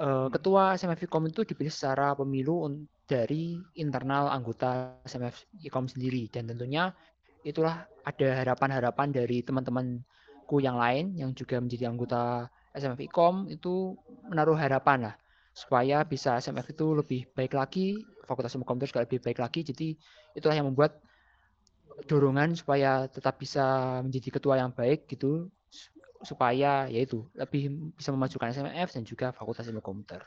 uh, 0.00 0.28
ketua 0.32 0.76
SMF 0.80 1.04
IKOM 1.04 1.28
itu 1.28 1.44
dipilih 1.44 1.72
secara 1.72 2.16
pemilu 2.16 2.64
dari 3.04 3.60
internal 3.76 4.32
anggota 4.32 4.96
SMF 5.04 5.44
IKOM 5.68 5.92
sendiri. 5.92 6.32
Dan 6.32 6.48
tentunya 6.48 6.88
itulah 7.44 7.84
ada 8.02 8.28
harapan-harapan 8.42 9.12
dari 9.12 9.44
teman-temanku 9.44 10.56
yang 10.64 10.80
lain 10.80 11.12
yang 11.20 11.36
juga 11.36 11.60
menjadi 11.60 11.92
anggota 11.92 12.48
SMF 12.72 13.04
IKOM 13.12 13.52
itu 13.52 13.92
menaruh 14.32 14.56
harapan 14.56 15.12
lah 15.12 15.16
supaya 15.56 16.04
bisa 16.04 16.36
SMF 16.36 16.76
itu 16.76 16.86
lebih 16.92 17.20
baik 17.32 17.56
lagi, 17.56 17.96
Fakultas 18.28 18.52
Ilmu 18.52 18.68
Komputer 18.68 18.92
juga 18.92 19.04
lebih 19.08 19.24
baik 19.24 19.40
lagi. 19.40 19.64
Jadi 19.64 19.96
itulah 20.36 20.52
yang 20.52 20.68
membuat 20.68 21.00
dorongan 22.04 22.52
supaya 22.52 23.08
tetap 23.08 23.40
bisa 23.40 23.98
menjadi 24.04 24.36
ketua 24.36 24.60
yang 24.60 24.68
baik 24.68 25.08
gitu 25.08 25.48
supaya 26.20 26.84
yaitu 26.92 27.24
lebih 27.32 27.72
bisa 27.96 28.12
memajukan 28.12 28.52
SMF 28.52 28.92
dan 28.92 29.02
juga 29.08 29.32
Fakultas 29.32 29.64
Ilmu 29.64 29.80
Komputer. 29.80 30.20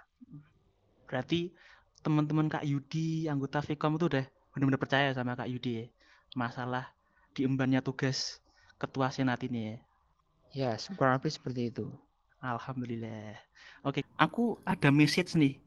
Berarti 1.06 1.54
teman-teman 2.02 2.50
Kak 2.50 2.66
Yudi 2.66 3.30
anggota 3.30 3.62
Vkom 3.62 4.02
itu 4.02 4.10
udah 4.10 4.26
benar-benar 4.50 4.82
percaya 4.82 5.14
sama 5.14 5.38
Kak 5.38 5.46
Yudi 5.46 5.86
ya 5.86 5.86
masalah 6.38 6.90
diembannya 7.34 7.82
tugas 7.82 8.42
ketua 8.78 9.10
senat 9.14 9.42
ini 9.46 9.62
ya. 9.62 9.78
Ya, 10.50 10.72
kurang 10.98 11.22
lebih 11.22 11.30
seperti 11.30 11.70
itu. 11.70 11.94
Alhamdulillah. 12.39 13.36
Oke, 13.84 14.03
aku 14.15 14.60
ada 14.63 14.89
message 14.91 15.36
nih. 15.36 15.60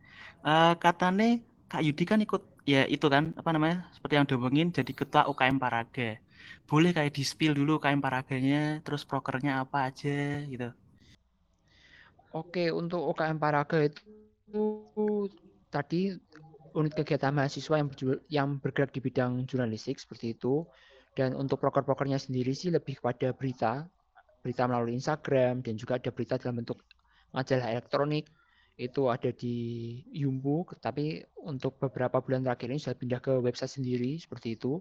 Uh, 0.42 0.74
katanya 0.80 1.38
Kak 1.72 1.84
Yudi 1.84 2.04
kan 2.04 2.20
ikut 2.20 2.42
ya 2.62 2.86
itu 2.86 3.06
kan 3.10 3.34
apa 3.34 3.50
namanya 3.50 3.86
seperti 3.90 4.14
yang 4.14 4.26
diomongin 4.26 4.70
jadi 4.70 4.92
ketua 4.94 5.26
UKM 5.26 5.58
Paraga 5.58 6.18
boleh 6.70 6.94
kayak 6.94 7.14
di 7.14 7.22
spill 7.26 7.58
dulu 7.58 7.82
UKM 7.82 7.98
Paraganya 7.98 8.78
terus 8.86 9.02
prokernya 9.02 9.62
apa 9.62 9.90
aja 9.90 10.46
gitu 10.46 10.70
oke 12.30 12.64
untuk 12.70 13.02
UKM 13.14 13.38
Paraga 13.42 13.82
itu 13.82 14.62
tadi 15.74 16.14
unit 16.72 16.94
kegiatan 16.94 17.34
mahasiswa 17.34 17.76
yang 17.82 17.88
yang 18.30 18.48
bergerak 18.62 18.94
di 18.94 19.02
bidang 19.02 19.42
jurnalistik 19.50 19.98
seperti 19.98 20.38
itu 20.38 20.62
dan 21.18 21.34
untuk 21.36 21.60
proker-prokernya 21.60 22.16
sendiri 22.16 22.54
sih 22.54 22.70
lebih 22.70 23.02
kepada 23.02 23.34
berita 23.34 23.90
berita 24.42 24.66
melalui 24.66 24.98
Instagram 24.98 25.62
dan 25.62 25.74
juga 25.78 25.96
ada 25.96 26.10
berita 26.10 26.34
dalam 26.36 26.60
bentuk 26.60 26.82
majalah 27.32 27.70
elektronik 27.72 28.28
itu 28.80 29.12
ada 29.12 29.30
di 29.30 29.56
Yumbu, 30.16 30.64
tapi 30.80 31.20
untuk 31.44 31.76
beberapa 31.76 32.18
bulan 32.24 32.42
terakhir 32.42 32.72
ini 32.72 32.80
sudah 32.80 32.96
pindah 32.96 33.20
ke 33.20 33.32
website 33.38 33.78
sendiri 33.78 34.16
seperti 34.16 34.56
itu. 34.56 34.80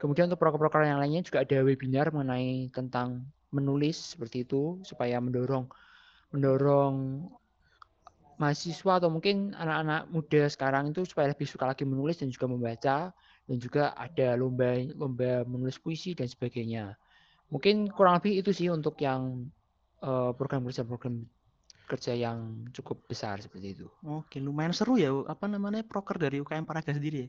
Kemudian 0.00 0.30
untuk 0.30 0.40
proker-proker 0.40 0.86
yang 0.86 1.02
lainnya 1.02 1.26
juga 1.26 1.42
ada 1.42 1.58
webinar 1.60 2.08
mengenai 2.14 2.70
tentang 2.72 3.26
menulis 3.50 4.14
seperti 4.14 4.46
itu 4.46 4.78
supaya 4.84 5.18
mendorong 5.18 5.66
mendorong 6.30 7.26
mahasiswa 8.38 9.02
atau 9.02 9.10
mungkin 9.10 9.56
anak-anak 9.56 10.06
muda 10.14 10.46
sekarang 10.46 10.94
itu 10.94 11.02
supaya 11.02 11.34
lebih 11.34 11.48
suka 11.48 11.66
lagi 11.66 11.82
menulis 11.82 12.22
dan 12.22 12.30
juga 12.30 12.46
membaca 12.46 12.98
dan 13.48 13.56
juga 13.58 13.90
ada 13.98 14.38
lomba 14.38 14.78
lomba 14.94 15.42
menulis 15.48 15.80
puisi 15.82 16.14
dan 16.14 16.30
sebagainya. 16.30 16.94
Mungkin 17.48 17.88
kurang 17.92 18.20
lebih 18.20 18.44
itu 18.44 18.50
sih 18.52 18.68
untuk 18.68 19.00
yang 19.00 19.48
uh, 20.04 20.36
program 20.36 20.68
kerja 20.68 20.84
program 20.84 21.24
kerja 21.88 22.12
yang 22.12 22.68
cukup 22.76 23.00
besar 23.08 23.40
seperti 23.40 23.72
itu. 23.72 23.86
Oke, 24.04 24.36
lumayan 24.38 24.76
seru 24.76 25.00
ya 25.00 25.08
apa 25.24 25.48
namanya 25.48 25.80
proker 25.80 26.20
dari 26.20 26.36
UKM 26.44 26.68
Paraga 26.68 26.92
sendiri. 26.92 27.24
Ya? 27.24 27.28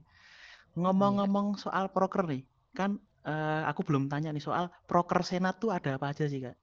Ngomong-ngomong 0.75 1.55
ya. 1.55 1.59
soal 1.63 1.87
proker 1.87 2.27
nih, 2.27 2.43
kan 2.75 2.99
uh, 3.23 3.63
aku 3.71 3.87
belum 3.87 4.11
tanya 4.11 4.35
nih 4.35 4.43
soal 4.43 4.67
proker 4.83 5.23
senat 5.23 5.63
tuh 5.63 5.71
ada 5.71 5.95
apa 5.95 6.11
aja 6.11 6.27
sih 6.27 6.43
kak? 6.43 6.59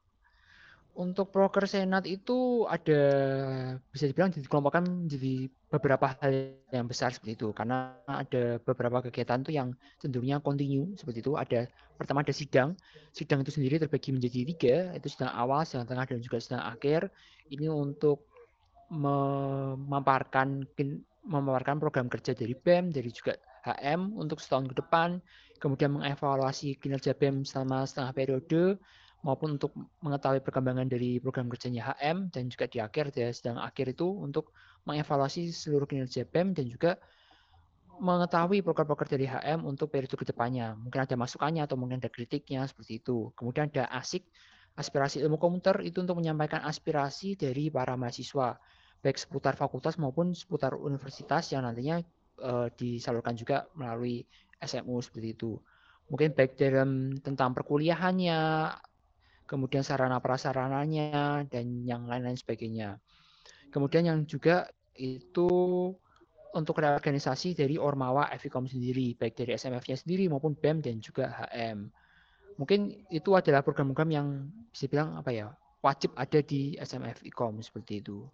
Untuk 0.97 1.29
proker 1.29 1.69
senat 1.69 2.09
itu 2.09 2.65
ada 2.65 3.01
bisa 3.93 4.09
dibilang 4.09 4.33
dikelompokkan 4.33 5.05
jadi 5.05 5.53
beberapa 5.69 6.17
hal 6.17 6.57
yang 6.73 6.89
besar 6.89 7.13
seperti 7.13 7.37
itu 7.37 7.53
karena 7.53 8.01
ada 8.09 8.57
beberapa 8.65 9.05
kegiatan 9.05 9.45
tuh 9.45 9.53
yang 9.53 9.77
cenderungnya 10.01 10.41
kontinu 10.41 10.97
seperti 10.97 11.21
itu. 11.21 11.37
Ada 11.37 11.69
pertama 12.01 12.25
ada 12.25 12.33
sidang. 12.33 12.73
Sidang 13.13 13.45
itu 13.45 13.53
sendiri 13.53 13.77
terbagi 13.77 14.09
menjadi 14.09 14.39
tiga, 14.57 14.77
itu 14.97 15.13
sidang 15.13 15.37
awal, 15.37 15.69
sidang 15.69 15.85
tengah 15.85 16.09
dan 16.09 16.25
juga 16.25 16.41
sidang 16.41 16.65
akhir. 16.65 17.13
Ini 17.53 17.69
untuk 17.69 18.25
memaparkan 18.89 20.65
memaparkan 21.27 21.77
program 21.77 22.07
kerja 22.09 22.33
dari 22.33 22.55
BEM, 22.55 22.95
dari 22.95 23.11
juga 23.11 23.37
HM 23.67 24.15
untuk 24.15 24.39
setahun 24.39 24.71
ke 24.71 24.79
depan, 24.79 25.19
kemudian 25.59 25.99
mengevaluasi 25.99 26.79
kinerja 26.79 27.13
BEM 27.19 27.43
selama 27.43 27.83
setengah 27.83 28.13
periode, 28.15 28.79
maupun 29.25 29.57
untuk 29.57 29.73
mengetahui 30.05 30.45
perkembangan 30.45 30.87
dari 30.87 31.19
program 31.19 31.49
kerjanya 31.49 31.95
HM 31.95 32.31
dan 32.31 32.53
juga 32.53 32.69
di 32.69 32.79
akhir 32.79 33.15
ya 33.17 33.33
sedang 33.33 33.57
akhir 33.59 33.97
itu 33.97 34.07
untuk 34.07 34.53
mengevaluasi 34.87 35.51
seluruh 35.51 35.89
kinerja 35.89 36.29
BEM 36.29 36.55
dan 36.55 36.67
juga 36.71 37.01
mengetahui 37.97 38.61
proker-proker 38.61 39.09
dari 39.09 39.25
HM 39.25 39.65
untuk 39.65 39.89
periode 39.89 40.15
ke 40.15 40.27
depannya. 40.29 40.77
Mungkin 40.77 41.09
ada 41.09 41.17
masukannya 41.17 41.65
atau 41.65 41.81
mungkin 41.81 41.99
ada 41.99 42.13
kritiknya 42.13 42.69
seperti 42.69 43.01
itu. 43.01 43.33
Kemudian 43.33 43.73
ada 43.73 43.89
ASIK, 43.89 44.29
aspirasi 44.77 45.25
ilmu 45.25 45.41
komputer 45.41 45.81
itu 45.81 46.05
untuk 46.05 46.21
menyampaikan 46.21 46.61
aspirasi 46.69 47.41
dari 47.41 47.73
para 47.73 47.97
mahasiswa 47.97 48.61
baik 49.01 49.17
seputar 49.17 49.57
fakultas 49.57 49.97
maupun 49.97 50.37
seputar 50.37 50.77
universitas 50.77 51.53
yang 51.53 51.65
nantinya 51.65 52.01
uh, 52.43 52.69
disalurkan 52.77 53.37
juga 53.37 53.65
melalui 53.77 54.25
SMU 54.61 55.01
seperti 55.01 55.37
itu. 55.37 55.57
Mungkin 56.13 56.37
baik 56.39 56.55
dalam 56.55 57.19
tentang 57.19 57.51
perkuliahannya 57.57 58.39
kemudian 59.47 59.87
sarana 59.87 60.19
prasarananya 60.19 61.47
dan 61.47 61.87
yang 61.87 62.05
lain-lain 62.11 62.37
sebagainya. 62.37 62.99
Kemudian 63.71 64.07
yang 64.07 64.19
juga 64.27 64.67
itu 64.99 65.49
untuk 66.57 66.81
reorganisasi 66.81 67.53
dari 67.53 67.77
Ormawa 67.77 68.33
Evikom 68.33 68.65
sendiri, 68.65 69.15
baik 69.15 69.37
dari 69.37 69.55
SMF-nya 69.55 69.97
sendiri 69.97 70.27
maupun 70.27 70.57
BEM 70.57 70.81
dan 70.83 70.97
juga 70.99 71.31
HM. 71.31 71.89
Mungkin 72.57 73.07
itu 73.13 73.37
adalah 73.37 73.61
program-program 73.61 74.11
yang 74.11 74.29
bisa 74.73 74.89
bilang 74.89 75.13
apa 75.21 75.29
ya 75.29 75.53
wajib 75.85 76.17
ada 76.17 76.41
di 76.41 76.75
SMF 76.81 77.21
IKOM 77.23 77.61
seperti 77.61 78.01
itu. 78.01 78.25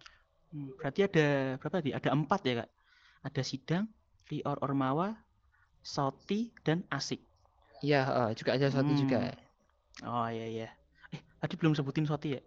Hmm, 0.55 0.71
berarti 0.79 1.03
ada 1.03 1.57
berapa 1.59 1.75
tadi? 1.81 1.89
Ada 1.91 2.09
empat 2.15 2.41
ya 2.47 2.53
kak? 2.63 2.69
Ada 3.27 3.41
sidang, 3.43 3.85
Rior 4.31 4.57
Ormawa, 4.63 5.11
Soti, 5.83 6.55
dan 6.63 6.87
Asik. 6.87 7.19
Iya, 7.83 8.31
juga 8.33 8.55
ada 8.55 8.71
Soti 8.71 8.95
hmm. 8.95 9.01
juga. 9.03 9.19
Oh 10.07 10.27
iya 10.31 10.47
iya. 10.47 10.69
Tadi 11.43 11.59
belum 11.59 11.75
sebutin 11.75 12.07
SOTI 12.07 12.39
ya? 12.39 12.41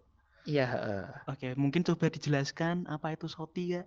Iya. 0.49 0.65
Uh. 0.73 1.05
Oke, 1.29 1.53
mungkin 1.53 1.85
coba 1.85 2.09
dijelaskan 2.09 2.89
apa 2.89 3.13
itu 3.13 3.29
SOTI 3.29 3.65
ya? 3.77 3.83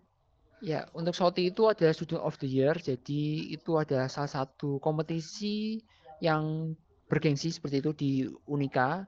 Ya, 0.62 0.81
untuk 0.95 1.19
SOTI 1.19 1.50
itu 1.50 1.67
adalah 1.67 1.90
Student 1.90 2.23
of 2.23 2.38
the 2.38 2.47
Year. 2.47 2.79
Jadi 2.79 3.50
itu 3.50 3.75
adalah 3.75 4.07
salah 4.07 4.31
satu 4.31 4.79
kompetisi 4.79 5.83
yang 6.23 6.76
bergengsi 7.11 7.50
seperti 7.50 7.83
itu 7.83 7.90
di 7.90 8.11
Unika, 8.47 9.02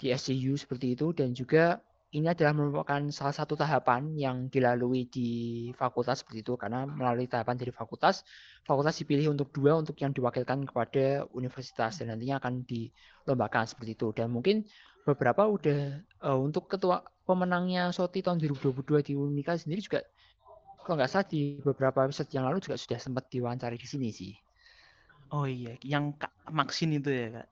di 0.00 0.08
SCU 0.08 0.56
seperti 0.56 0.96
itu, 0.96 1.12
dan 1.12 1.36
juga 1.36 1.84
ini 2.16 2.32
adalah 2.32 2.56
merupakan 2.56 3.02
salah 3.12 3.34
satu 3.36 3.60
tahapan 3.60 4.16
yang 4.16 4.48
dilalui 4.48 5.04
di 5.10 5.28
fakultas 5.76 6.24
seperti 6.24 6.46
itu 6.46 6.56
karena 6.56 6.88
melalui 6.88 7.28
tahapan 7.28 7.58
dari 7.60 7.74
fakultas 7.74 8.24
fakultas 8.64 8.96
dipilih 9.02 9.34
untuk 9.34 9.52
dua 9.52 9.76
untuk 9.76 9.98
yang 10.00 10.14
diwakilkan 10.14 10.64
kepada 10.64 11.28
universitas 11.36 11.98
dan 11.98 12.14
nantinya 12.14 12.38
akan 12.38 12.62
dilombakan 12.62 13.68
seperti 13.68 13.98
itu 13.98 14.14
dan 14.14 14.30
mungkin 14.30 14.64
beberapa 15.06 15.46
udah 15.46 16.02
uh, 16.26 16.38
untuk 16.42 16.66
ketua 16.66 17.06
pemenangnya 17.22 17.94
SOTI 17.94 18.26
tahun 18.26 18.42
2022 18.42 19.06
di 19.06 19.12
Unika 19.14 19.54
sendiri 19.54 19.78
juga 19.78 20.02
kalau 20.82 20.98
nggak 20.98 21.10
salah 21.10 21.26
di 21.26 21.58
beberapa 21.62 22.06
episode 22.06 22.30
yang 22.30 22.46
lalu 22.46 22.62
juga 22.62 22.78
sudah 22.78 22.98
sempat 22.98 23.26
diwawancari 23.30 23.78
di 23.78 23.86
sini 23.86 24.10
sih. 24.10 24.34
Oh 25.34 25.42
iya, 25.42 25.74
yang 25.82 26.14
Kak 26.14 26.30
Maxin 26.54 26.94
itu 26.94 27.10
ya, 27.10 27.42
Kak? 27.42 27.48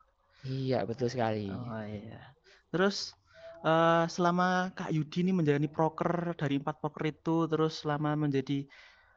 Iya, 0.46 0.78
betul 0.86 1.10
sekali. 1.10 1.50
Oh 1.50 1.82
iya. 1.82 2.22
Terus 2.70 3.18
uh, 3.66 4.06
selama 4.06 4.70
Kak 4.78 4.94
Yudi 4.94 5.26
ini 5.26 5.34
menjalani 5.34 5.66
proker 5.66 6.38
dari 6.38 6.62
empat 6.62 6.78
proker 6.78 7.10
itu, 7.10 7.50
terus 7.50 7.82
selama 7.82 8.14
menjadi 8.14 8.62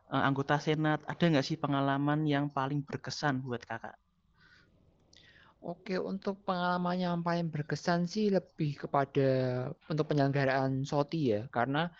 uh, 0.10 0.26
anggota 0.26 0.58
senat, 0.58 1.06
ada 1.06 1.22
nggak 1.22 1.46
sih 1.46 1.62
pengalaman 1.62 2.26
yang 2.26 2.50
paling 2.50 2.82
berkesan 2.82 3.46
buat 3.46 3.62
kakak? 3.70 3.94
Oke, 5.68 6.00
untuk 6.00 6.48
pengalaman 6.48 6.96
yang 6.96 7.16
paling 7.20 7.52
berkesan 7.52 8.08
sih 8.08 8.32
lebih 8.32 8.88
kepada 8.88 9.28
untuk 9.92 10.08
penyelenggaraan 10.08 10.88
SOTI 10.88 11.22
ya, 11.28 11.42
karena 11.52 11.92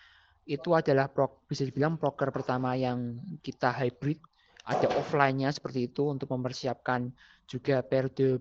itu 0.48 0.72
adalah 0.72 1.12
pro, 1.12 1.44
bisa 1.44 1.68
dibilang 1.68 2.00
proker 2.00 2.32
pertama 2.32 2.72
yang 2.80 3.20
kita 3.44 3.68
hybrid, 3.68 4.24
ada 4.64 4.88
offline-nya 4.96 5.52
seperti 5.52 5.92
itu 5.92 6.08
untuk 6.08 6.32
mempersiapkan 6.32 7.12
juga 7.44 7.84
periode 7.84 8.40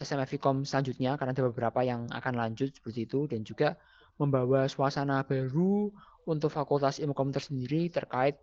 SMFICOM 0.00 0.64
selanjutnya 0.64 1.20
karena 1.20 1.36
ada 1.36 1.44
beberapa 1.52 1.84
yang 1.84 2.08
akan 2.08 2.40
lanjut 2.40 2.72
seperti 2.72 3.04
itu 3.04 3.28
dan 3.28 3.44
juga 3.44 3.76
membawa 4.16 4.64
suasana 4.64 5.28
baru 5.28 5.92
untuk 6.24 6.48
Fakultas 6.48 7.04
Ilmu 7.04 7.12
Komputer 7.12 7.44
sendiri 7.44 7.92
terkait 7.92 8.40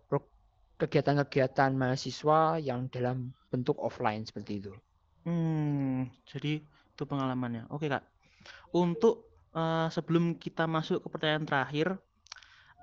kegiatan-kegiatan 0.77 1.73
mahasiswa 1.73 2.61
yang 2.61 2.93
dalam 2.93 3.33
bentuk 3.49 3.81
offline 3.81 4.21
seperti 4.21 4.61
itu. 4.61 4.73
Hmm, 5.23 6.11
jadi 6.27 6.59
itu 6.63 7.03
pengalamannya. 7.07 7.71
Oke 7.71 7.87
kak. 7.87 8.03
Untuk 8.75 9.33
uh, 9.55 9.87
sebelum 9.87 10.35
kita 10.35 10.67
masuk 10.67 11.03
ke 11.03 11.07
pertanyaan 11.07 11.47
terakhir, 11.47 11.87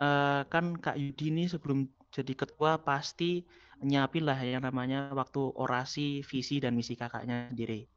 uh, 0.00 0.42
kan 0.48 0.74
Kak 0.80 0.96
Yudi 0.96 1.30
ini 1.30 1.44
sebelum 1.46 1.86
jadi 2.10 2.32
ketua 2.34 2.80
pasti 2.82 3.44
nyiapin 3.80 4.26
lah 4.26 4.36
yang 4.40 4.64
namanya 4.64 5.12
waktu 5.12 5.40
orasi, 5.56 6.20
visi 6.24 6.60
dan 6.60 6.76
misi 6.76 6.96
kakaknya 6.96 7.48
sendiri. 7.52 7.88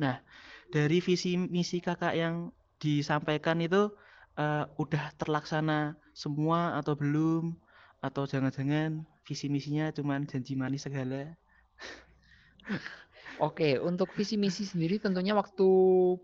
Nah, 0.00 0.20
dari 0.68 1.00
visi 1.00 1.36
misi 1.36 1.80
kakak 1.80 2.16
yang 2.16 2.52
disampaikan 2.76 3.60
itu 3.60 3.88
uh, 4.36 4.64
udah 4.76 5.12
terlaksana 5.16 5.96
semua 6.12 6.76
atau 6.76 6.96
belum? 6.96 7.56
Atau 8.04 8.28
jangan-jangan 8.28 9.04
visi 9.24 9.48
misinya 9.48 9.88
cuma 9.90 10.20
janji 10.22 10.54
manis 10.54 10.84
segala? 10.84 11.32
Oke, 13.36 13.76
untuk 13.76 14.08
visi 14.16 14.40
misi 14.40 14.64
sendiri 14.64 14.96
tentunya 14.96 15.36
waktu 15.36 15.68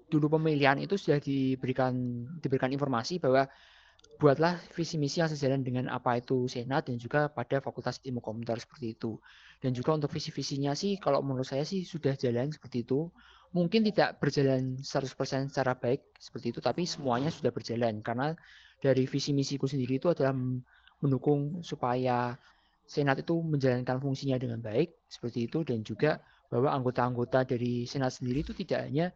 dulu 0.08 0.26
pemilihan 0.40 0.80
itu 0.80 0.96
sudah 0.96 1.20
diberikan 1.20 1.92
diberikan 2.40 2.72
informasi 2.72 3.20
bahwa 3.20 3.44
buatlah 4.16 4.56
visi 4.72 4.96
misi 4.96 5.20
yang 5.20 5.28
sejalan 5.28 5.60
dengan 5.60 5.92
apa 5.92 6.16
itu 6.16 6.48
senat 6.48 6.88
dan 6.88 6.96
juga 6.96 7.28
pada 7.28 7.60
fakultas 7.60 8.00
ilmu 8.08 8.24
komputer 8.24 8.56
seperti 8.56 8.96
itu. 8.96 9.20
Dan 9.60 9.76
juga 9.76 9.92
untuk 9.92 10.08
visi 10.08 10.32
visinya 10.32 10.72
sih 10.72 10.96
kalau 10.96 11.20
menurut 11.20 11.44
saya 11.44 11.68
sih 11.68 11.84
sudah 11.84 12.16
jalan 12.16 12.48
seperti 12.48 12.88
itu. 12.88 13.12
Mungkin 13.52 13.84
tidak 13.92 14.16
berjalan 14.16 14.80
100% 14.80 15.52
secara 15.52 15.76
baik 15.76 16.16
seperti 16.16 16.56
itu 16.56 16.64
tapi 16.64 16.88
semuanya 16.88 17.28
sudah 17.28 17.52
berjalan 17.52 18.00
karena 18.00 18.32
dari 18.80 19.04
visi 19.04 19.36
misiku 19.36 19.68
sendiri 19.68 20.00
itu 20.00 20.08
adalah 20.08 20.32
mendukung 21.04 21.60
supaya 21.60 22.40
senat 22.88 23.20
itu 23.20 23.36
menjalankan 23.44 24.00
fungsinya 24.00 24.40
dengan 24.40 24.64
baik 24.64 24.96
seperti 25.12 25.52
itu 25.52 25.60
dan 25.68 25.84
juga 25.84 26.24
bahwa 26.52 26.68
anggota-anggota 26.76 27.48
dari 27.48 27.88
Senat 27.88 28.20
sendiri 28.20 28.44
itu 28.44 28.52
tidak 28.52 28.84
hanya 28.84 29.08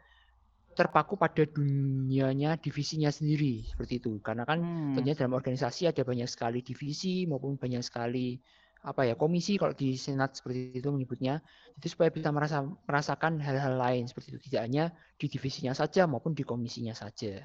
terpaku 0.77 1.17
pada 1.17 1.45
dunianya 1.45 2.61
divisinya 2.61 3.09
sendiri 3.09 3.65
seperti 3.65 4.01
itu 4.01 4.21
karena 4.21 4.45
kan 4.45 4.61
hmm. 4.61 4.93
tentunya 4.93 5.17
dalam 5.17 5.33
organisasi 5.37 5.89
ada 5.89 6.05
banyak 6.05 6.29
sekali 6.29 6.61
divisi 6.61 7.25
maupun 7.25 7.57
banyak 7.57 7.81
sekali 7.81 8.37
apa 8.85 9.09
ya 9.09 9.17
komisi 9.17 9.57
kalau 9.57 9.73
di 9.73 9.97
senat 9.97 10.37
seperti 10.37 10.79
itu 10.79 10.89
menyebutnya 10.93 11.41
itu 11.81 11.91
supaya 11.91 12.13
bisa 12.13 12.29
merasa 12.31 12.63
merasakan 12.63 13.41
hal-hal 13.41 13.75
lain 13.75 14.05
seperti 14.07 14.37
itu 14.37 14.53
tidak 14.53 14.63
hanya 14.69 14.85
di 15.17 15.27
divisinya 15.33 15.73
saja 15.73 16.05
maupun 16.05 16.37
di 16.37 16.45
komisinya 16.45 16.93
saja. 16.93 17.41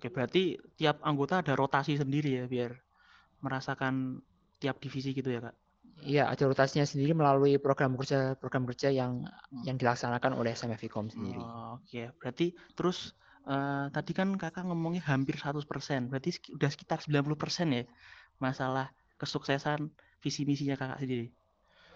Oke 0.00 0.08
berarti 0.08 0.56
tiap 0.80 1.02
anggota 1.04 1.44
ada 1.44 1.52
rotasi 1.52 2.00
sendiri 2.00 2.40
ya 2.40 2.44
biar 2.48 2.72
merasakan 3.44 4.22
tiap 4.56 4.80
divisi 4.80 5.12
gitu 5.12 5.28
ya 5.28 5.44
kak? 5.44 5.59
Iya, 6.00 6.32
ada 6.32 6.48
rotasinya 6.48 6.86
sendiri 6.88 7.12
melalui 7.12 7.60
program 7.60 7.94
kerja 7.96 8.34
program 8.40 8.64
kerja 8.64 8.88
yang 8.88 9.24
hmm. 9.24 9.64
yang 9.68 9.76
dilaksanakan 9.76 10.36
oleh 10.36 10.56
SMFICOM 10.56 11.12
sendiri. 11.12 11.40
Oh, 11.40 11.76
Oke, 11.76 11.84
okay. 11.84 12.06
berarti 12.16 12.46
terus 12.72 13.12
uh, 13.44 13.92
tadi 13.92 14.12
kan 14.16 14.32
kakak 14.40 14.64
ngomongnya 14.64 15.04
hampir 15.04 15.36
100%, 15.36 15.60
berarti 16.08 16.30
udah 16.56 16.70
sekitar 16.72 16.98
90% 17.04 17.76
ya 17.76 17.84
masalah 18.40 18.88
kesuksesan 19.20 19.92
visi 20.24 20.48
misinya 20.48 20.76
kakak 20.76 21.04
sendiri. 21.04 21.28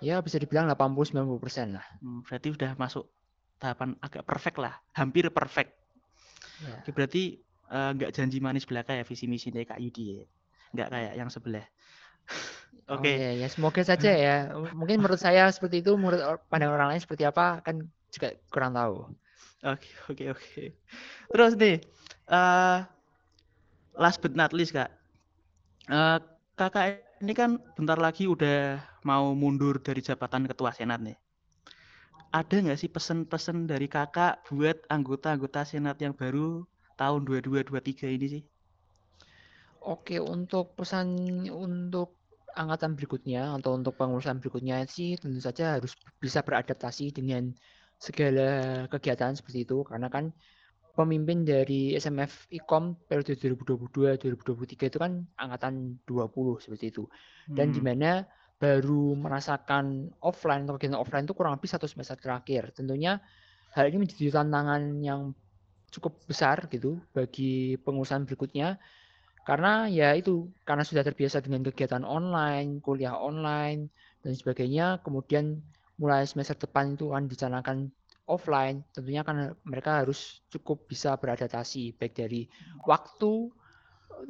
Ya, 0.05 0.21
bisa 0.21 0.37
dibilang 0.37 0.69
80-90% 0.69 1.73
lah. 1.73 1.87
Hmm, 2.05 2.21
berarti 2.27 2.49
udah 2.53 2.77
masuk 2.77 3.09
tahapan 3.57 3.97
agak 4.05 4.29
perfect 4.29 4.59
lah, 4.61 4.77
hampir 4.93 5.25
perfect. 5.33 5.73
Ya. 6.61 6.85
Oke, 6.85 6.93
berarti 6.93 7.41
eh, 7.73 7.91
nggak 7.97 8.11
uh, 8.13 8.15
janji 8.15 8.39
manis 8.45 8.69
belaka 8.69 8.93
ya 8.93 9.05
visi 9.07 9.25
misi 9.25 9.49
dari 9.49 9.65
Kak 9.65 9.81
Yudi 9.81 10.05
ya? 10.21 10.25
Nggak 10.77 10.89
kayak 10.93 11.13
yang 11.17 11.31
sebelah. 11.33 11.65
Oke. 12.85 13.09
Okay. 13.09 13.15
Oh, 13.17 13.21
ya, 13.21 13.31
ya, 13.41 13.49
semoga 13.49 13.81
saja 13.81 14.11
ya. 14.13 14.37
Mungkin 14.77 15.01
menurut 15.01 15.17
saya 15.17 15.49
seperti 15.49 15.81
itu, 15.81 15.97
menurut 15.97 16.21
pandangan 16.53 16.77
orang 16.77 16.89
lain 16.93 17.01
seperti 17.01 17.25
apa 17.25 17.65
kan 17.65 17.89
juga 18.13 18.37
kurang 18.53 18.77
tahu. 18.77 19.09
Oke, 19.65 19.89
okay, 19.89 19.93
oke, 19.97 20.13
okay, 20.13 20.27
oke. 20.29 20.41
Okay. 20.45 20.69
Terus 21.33 21.53
nih, 21.57 21.77
uh, 22.29 22.85
last 23.97 24.21
but 24.21 24.37
not 24.37 24.53
least 24.53 24.77
kak, 24.77 24.93
uh, 25.89 26.21
kakak 26.61 27.01
ini 27.25 27.33
kan 27.33 27.57
bentar 27.73 27.97
lagi 27.97 28.29
udah 28.29 28.85
mau 29.09 29.33
mundur 29.33 29.81
dari 29.81 30.05
jabatan 30.05 30.45
ketua 30.45 30.77
senat 30.77 31.01
nih. 31.01 31.17
Ada 32.37 32.61
nggak 32.61 32.79
sih 32.85 32.93
pesan-pesan 32.93 33.65
dari 33.65 33.89
kakak 33.89 34.45
buat 34.53 34.85
anggota-anggota 34.93 35.65
senat 35.65 35.97
yang 36.05 36.13
baru 36.13 36.69
tahun 37.01 37.25
2223 37.25 38.13
ini 38.13 38.27
sih? 38.29 38.43
Oke, 39.85 40.21
untuk 40.21 40.77
pesan 40.77 41.09
untuk 41.49 42.24
angkatan 42.55 42.95
berikutnya 42.95 43.55
atau 43.59 43.75
untuk 43.75 43.99
pengurusan 43.99 44.39
berikutnya 44.39 44.87
sih 44.87 45.19
tentu 45.19 45.43
saja 45.43 45.79
harus 45.79 45.99
bisa 46.23 46.41
beradaptasi 46.41 47.11
dengan 47.11 47.51
segala 47.99 48.85
kegiatan 48.89 49.35
seperti 49.35 49.67
itu. 49.67 49.83
Karena 49.85 50.07
kan 50.09 50.31
pemimpin 50.95 51.43
dari 51.43 51.99
SMF 51.99 52.47
IKOM 52.55 53.11
periode 53.11 53.35
2022-2023 53.37 54.91
itu 54.91 54.99
kan 55.03 55.27
angkatan 55.37 55.99
20 56.07 56.63
seperti 56.63 56.95
itu. 56.95 57.05
Dan 57.51 57.71
hmm. 57.71 57.77
di 57.77 57.81
mana 57.83 58.11
baru 58.55 59.19
merasakan 59.19 60.15
offline 60.23 60.65
atau 60.65 60.79
kegiatan 60.79 60.97
offline 60.97 61.27
itu 61.27 61.35
kurang 61.35 61.59
lebih 61.59 61.69
satu 61.69 61.91
semester 61.91 62.17
terakhir. 62.17 62.71
Tentunya 62.73 63.19
hal 63.75 63.91
ini 63.91 64.07
menjadi 64.07 64.41
tantangan 64.41 65.03
yang 65.03 65.35
cukup 65.91 66.19
besar 66.27 66.67
gitu 66.71 66.99
bagi 67.15 67.79
pengurusan 67.83 68.27
berikutnya 68.27 68.79
karena 69.45 69.87
ya 69.93 70.17
itu, 70.17 70.49
karena 70.65 70.83
sudah 70.83 71.05
terbiasa 71.05 71.45
dengan 71.45 71.61
kegiatan 71.69 72.03
online, 72.03 72.81
kuliah 72.81 73.13
online, 73.15 73.93
dan 74.25 74.33
sebagainya, 74.33 75.05
kemudian 75.05 75.61
mulai 76.01 76.25
semester 76.25 76.57
depan 76.57 76.97
itu 76.97 77.13
akan 77.13 77.29
dicanangkan 77.29 77.79
offline, 78.25 78.81
tentunya 78.97 79.21
kan 79.21 79.53
mereka 79.69 80.01
harus 80.01 80.41
cukup 80.49 80.89
bisa 80.89 81.15
beradaptasi, 81.21 81.93
baik 82.01 82.17
dari 82.17 82.49
waktu, 82.89 83.53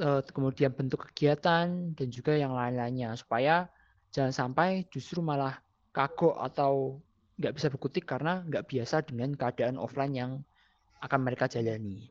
eh, 0.03 0.23
kemudian 0.35 0.75
bentuk 0.75 1.07
kegiatan, 1.11 1.95
dan 1.95 2.09
juga 2.11 2.35
yang 2.35 2.51
lain-lainnya, 2.51 3.15
supaya 3.15 3.71
jangan 4.11 4.35
sampai 4.35 4.91
justru 4.91 5.23
malah 5.23 5.63
kagok 5.95 6.35
atau 6.43 6.99
nggak 7.39 7.55
bisa 7.55 7.67
berkutik 7.71 8.07
karena 8.07 8.43
nggak 8.47 8.67
biasa 8.67 9.07
dengan 9.07 9.35
keadaan 9.35 9.79
offline 9.79 10.15
yang 10.15 10.33
akan 11.03 11.21
mereka 11.23 11.47
jalani. 11.47 12.11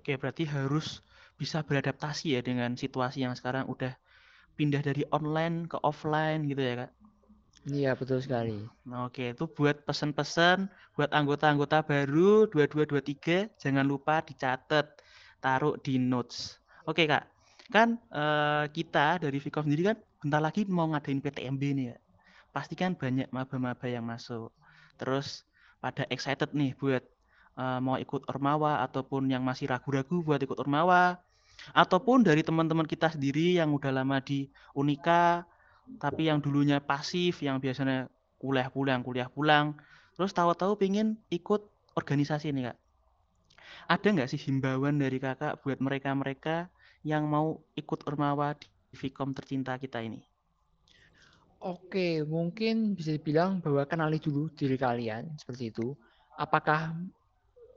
Oke, 0.00 0.16
berarti 0.16 0.46
harus 0.46 1.04
bisa 1.36 1.60
beradaptasi 1.62 2.36
ya 2.36 2.40
dengan 2.40 2.74
situasi 2.74 3.24
yang 3.24 3.36
sekarang 3.36 3.68
udah 3.68 3.92
pindah 4.56 4.80
dari 4.80 5.04
online 5.12 5.68
ke 5.68 5.76
offline 5.84 6.48
gitu 6.48 6.64
ya 6.64 6.74
kak? 6.84 6.92
Iya 7.66 7.98
betul 7.98 8.22
sekali. 8.22 8.62
Nah, 8.86 9.10
oke 9.10 9.34
itu 9.34 9.44
buat 9.50 9.82
pesan-pesan 9.82 10.70
buat 10.94 11.10
anggota-anggota 11.10 11.82
baru 11.82 12.46
2223 12.48 13.58
jangan 13.58 13.82
lupa 13.82 14.22
dicatat 14.22 15.02
taruh 15.42 15.74
di 15.82 15.98
notes. 15.98 16.62
Oke 16.86 17.10
kak, 17.10 17.26
kan 17.74 17.98
uh, 18.14 18.70
kita 18.70 19.18
dari 19.18 19.42
Vicom 19.42 19.66
sendiri 19.66 19.92
kan 19.92 19.98
bentar 20.22 20.38
lagi 20.38 20.62
mau 20.70 20.86
ngadain 20.94 21.18
PTMB 21.18 21.62
nih 21.74 21.86
ya. 21.90 21.96
Pasti 22.54 22.78
kan 22.78 22.94
banyak 22.94 23.28
maba-maba 23.34 23.84
yang 23.90 24.06
masuk. 24.06 24.54
Terus 24.96 25.42
pada 25.82 26.06
excited 26.08 26.54
nih 26.54 26.72
buat 26.78 27.02
uh, 27.56 27.80
mau 27.82 27.96
ikut 27.98 28.28
Ormawa 28.30 28.84
ataupun 28.86 29.28
yang 29.32 29.42
masih 29.42 29.68
ragu-ragu 29.72 30.22
buat 30.22 30.40
ikut 30.40 30.56
Ormawa 30.60 31.18
ataupun 31.74 32.22
dari 32.22 32.46
teman-teman 32.46 32.86
kita 32.86 33.10
sendiri 33.10 33.58
yang 33.58 33.74
udah 33.74 33.90
lama 33.90 34.22
di 34.22 34.46
Unika 34.76 35.42
tapi 35.98 36.30
yang 36.30 36.38
dulunya 36.38 36.78
pasif 36.78 37.42
yang 37.42 37.58
biasanya 37.58 38.06
kuliah 38.38 38.70
pulang 38.70 39.02
kuliah 39.02 39.26
pulang 39.26 39.74
terus 40.14 40.30
tahu-tahu 40.30 40.78
pengen 40.78 41.18
ikut 41.32 41.66
organisasi 41.98 42.54
ini 42.54 42.70
kak 42.70 42.78
ada 43.86 44.06
nggak 44.06 44.30
sih 44.30 44.40
himbauan 44.40 44.98
dari 44.98 45.18
kakak 45.22 45.62
buat 45.62 45.78
mereka-mereka 45.78 46.70
yang 47.06 47.30
mau 47.30 47.62
ikut 47.78 48.02
Ormawa 48.10 48.58
di 48.58 48.66
Vkom 48.98 49.30
tercinta 49.30 49.78
kita 49.78 50.02
ini? 50.02 50.18
Oke, 51.62 52.26
mungkin 52.26 52.98
bisa 52.98 53.14
dibilang 53.14 53.62
bahwa 53.62 53.86
kenali 53.86 54.18
dulu 54.18 54.50
diri 54.52 54.74
kalian 54.74 55.38
seperti 55.38 55.70
itu. 55.70 55.94
Apakah 56.36 56.92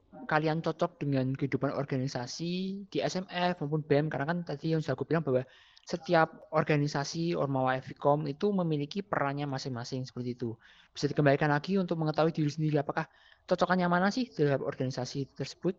kalian 0.10 0.62
cocok 0.62 1.02
dengan 1.02 1.34
kehidupan 1.38 1.70
organisasi 1.74 2.86
di 2.90 2.98
SMF 3.02 3.62
maupun 3.62 3.86
BEM 3.86 4.10
karena 4.10 4.26
kan 4.26 4.38
tadi 4.42 4.74
yang 4.74 4.82
aku 4.82 5.06
bilang 5.06 5.22
bahwa 5.22 5.46
setiap 5.86 6.50
organisasi 6.54 7.34
Ormawa 7.34 7.82
Fkom 7.82 8.30
itu 8.30 8.54
memiliki 8.54 9.02
perannya 9.02 9.50
masing-masing 9.50 10.06
seperti 10.06 10.38
itu. 10.38 10.54
Bisa 10.94 11.10
dikembalikan 11.10 11.50
lagi 11.50 11.78
untuk 11.82 11.98
mengetahui 11.98 12.30
diri 12.34 12.50
sendiri 12.50 12.78
apakah 12.82 13.10
cocokannya 13.50 13.90
mana 13.90 14.14
sih 14.14 14.30
terhadap 14.30 14.62
organisasi 14.66 15.34
tersebut 15.34 15.78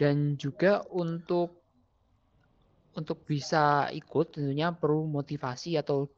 dan 0.00 0.40
juga 0.40 0.80
untuk 0.88 1.60
untuk 2.92 3.24
bisa 3.24 3.88
ikut 3.92 4.36
tentunya 4.36 4.72
perlu 4.72 5.08
motivasi 5.08 5.80
atau 5.80 6.08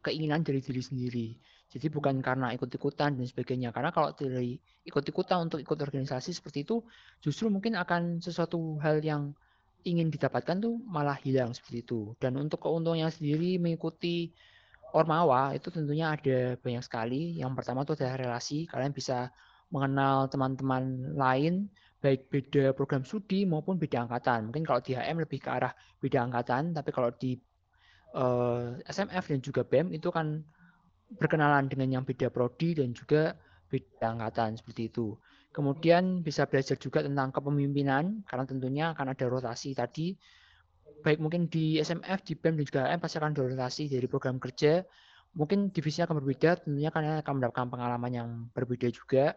keinginan 0.00 0.40
dari 0.40 0.60
diri 0.64 0.80
sendiri. 0.80 1.26
Jadi 1.68 1.92
bukan 1.92 2.24
karena 2.24 2.56
ikut-ikutan 2.56 3.20
dan 3.20 3.26
sebagainya. 3.28 3.68
Karena 3.76 3.92
kalau 3.92 4.16
dari 4.16 4.56
ikut-ikutan 4.88 5.52
untuk 5.52 5.60
ikut 5.60 5.76
organisasi 5.76 6.32
seperti 6.32 6.64
itu, 6.64 6.80
justru 7.20 7.52
mungkin 7.52 7.76
akan 7.76 8.24
sesuatu 8.24 8.80
hal 8.80 9.04
yang 9.04 9.36
ingin 9.84 10.08
didapatkan 10.08 10.58
tuh 10.58 10.80
malah 10.88 11.20
hilang 11.20 11.52
seperti 11.52 11.84
itu. 11.84 12.16
Dan 12.16 12.40
untuk 12.40 12.64
keuntungannya 12.64 13.12
sendiri 13.12 13.60
mengikuti 13.60 14.32
Ormawa 14.96 15.52
itu 15.52 15.68
tentunya 15.68 16.16
ada 16.16 16.56
banyak 16.56 16.80
sekali. 16.80 17.36
Yang 17.36 17.52
pertama 17.60 17.84
itu 17.84 17.92
adalah 17.92 18.16
relasi. 18.16 18.64
Kalian 18.64 18.96
bisa 18.96 19.28
mengenal 19.68 20.32
teman-teman 20.32 21.12
lain 21.12 21.68
baik 21.98 22.30
beda 22.30 22.72
program 22.72 23.04
studi 23.04 23.44
maupun 23.44 23.76
beda 23.76 24.08
angkatan. 24.08 24.48
Mungkin 24.48 24.64
kalau 24.64 24.80
di 24.80 24.96
HM 24.96 25.20
lebih 25.20 25.44
ke 25.44 25.50
arah 25.50 25.76
beda 26.00 26.24
angkatan, 26.24 26.72
tapi 26.72 26.90
kalau 26.94 27.12
di 27.12 27.36
eh, 28.16 28.68
SMF 28.88 29.24
dan 29.28 29.40
juga 29.44 29.60
BEM 29.66 29.92
itu 29.92 30.08
kan 30.08 30.40
berkenalan 31.16 31.70
dengan 31.72 32.00
yang 32.00 32.04
beda 32.04 32.28
prodi 32.28 32.76
dan 32.76 32.92
juga 32.92 33.32
beda 33.72 34.16
angkatan 34.16 34.60
seperti 34.60 34.92
itu. 34.92 35.16
Kemudian 35.52 36.20
bisa 36.20 36.44
belajar 36.44 36.76
juga 36.76 37.00
tentang 37.00 37.32
kepemimpinan 37.32 38.22
karena 38.28 38.44
tentunya 38.44 38.84
akan 38.92 39.16
ada 39.16 39.24
rotasi 39.26 39.72
tadi 39.72 40.12
baik 41.02 41.18
mungkin 41.22 41.46
di 41.46 41.78
SMF, 41.78 42.26
di 42.26 42.34
BEM 42.34 42.58
dan 42.58 42.64
juga 42.66 42.80
AM 42.90 43.00
pasti 43.00 43.16
akan 43.18 43.30
ada 43.34 43.42
rotasi 43.46 43.84
dari 43.90 44.06
program 44.10 44.36
kerja. 44.42 44.82
Mungkin 45.36 45.70
divisinya 45.70 46.08
akan 46.10 46.18
berbeda, 46.24 46.64
tentunya 46.64 46.90
kalian 46.90 47.22
akan 47.22 47.32
mendapatkan 47.38 47.68
pengalaman 47.70 48.12
yang 48.12 48.28
berbeda 48.56 48.88
juga. 48.90 49.36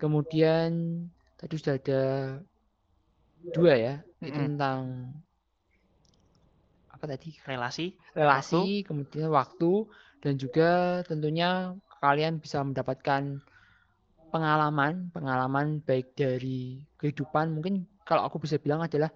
Kemudian 0.00 0.70
tadi 1.38 1.54
sudah 1.60 1.76
ada 1.78 2.02
dua 3.54 3.72
ya, 3.76 3.94
mm 4.18 4.26
-hmm. 4.26 4.34
tentang 4.34 4.80
apa 6.90 7.04
tadi? 7.06 7.30
Relasi. 7.44 7.86
Relasi, 8.16 8.82
waktu. 8.82 8.86
kemudian 8.88 9.28
waktu 9.30 9.70
dan 10.22 10.38
juga 10.38 11.02
tentunya 11.02 11.74
kalian 11.98 12.38
bisa 12.38 12.62
mendapatkan 12.62 13.42
pengalaman, 14.30 15.12
pengalaman 15.12 15.82
baik 15.82 16.14
dari 16.14 16.86
kehidupan 16.96 17.52
mungkin 17.52 17.84
kalau 18.06 18.24
aku 18.24 18.40
bisa 18.40 18.56
bilang 18.56 18.80
adalah 18.80 19.10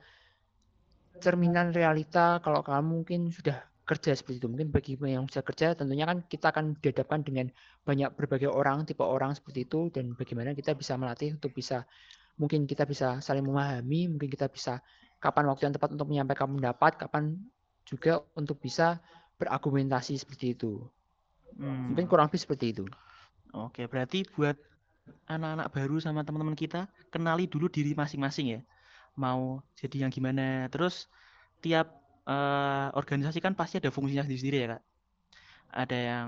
cerminan 1.22 1.72
realita 1.72 2.42
kalau 2.44 2.60
kamu 2.60 3.02
mungkin 3.02 3.32
sudah 3.32 3.56
kerja 3.86 4.12
seperti 4.18 4.42
itu. 4.42 4.48
Mungkin 4.50 4.68
bagi 4.74 4.98
yang 4.98 5.30
sudah 5.30 5.46
kerja 5.46 5.72
tentunya 5.78 6.04
kan 6.04 6.26
kita 6.26 6.50
akan 6.52 6.76
dihadapkan 6.82 7.22
dengan 7.22 7.46
banyak 7.86 8.10
berbagai 8.18 8.50
orang, 8.50 8.84
tipe 8.84 9.06
orang 9.06 9.32
seperti 9.32 9.64
itu 9.64 9.88
dan 9.94 10.12
bagaimana 10.18 10.52
kita 10.52 10.74
bisa 10.74 10.98
melatih 10.98 11.38
untuk 11.38 11.54
bisa 11.54 11.86
mungkin 12.36 12.68
kita 12.68 12.84
bisa 12.84 13.22
saling 13.24 13.46
memahami, 13.46 14.12
mungkin 14.12 14.28
kita 14.28 14.52
bisa 14.52 14.82
kapan 15.22 15.48
waktu 15.48 15.70
yang 15.70 15.74
tepat 15.74 15.90
untuk 15.96 16.06
menyampaikan 16.12 16.52
pendapat, 16.52 16.92
kapan 17.00 17.40
juga 17.86 18.20
untuk 18.36 18.60
bisa 18.60 19.00
berargumentasi 19.36 20.16
seperti 20.16 20.56
itu. 20.56 20.80
Hmm. 21.56 21.92
Mungkin 21.92 22.08
kurang 22.08 22.28
lebih 22.28 22.40
seperti 22.42 22.76
itu. 22.76 22.84
Oke, 23.56 23.88
berarti 23.88 24.24
buat 24.36 24.56
anak-anak 25.30 25.72
baru 25.72 25.96
sama 26.02 26.26
teman-teman 26.26 26.58
kita, 26.58 26.90
kenali 27.08 27.46
dulu 27.48 27.70
diri 27.70 27.96
masing-masing 27.96 28.58
ya. 28.58 28.60
Mau 29.16 29.64
jadi 29.78 30.04
yang 30.04 30.12
gimana. 30.12 30.68
Terus 30.68 31.08
tiap 31.64 31.88
uh, 32.28 32.92
organisasi 32.92 33.40
kan 33.40 33.56
pasti 33.56 33.80
ada 33.80 33.88
fungsinya 33.88 34.26
sendiri-sendiri 34.26 34.58
ya, 34.60 34.68
Kak. 34.76 34.82
Ada 35.72 35.96
yang 35.96 36.26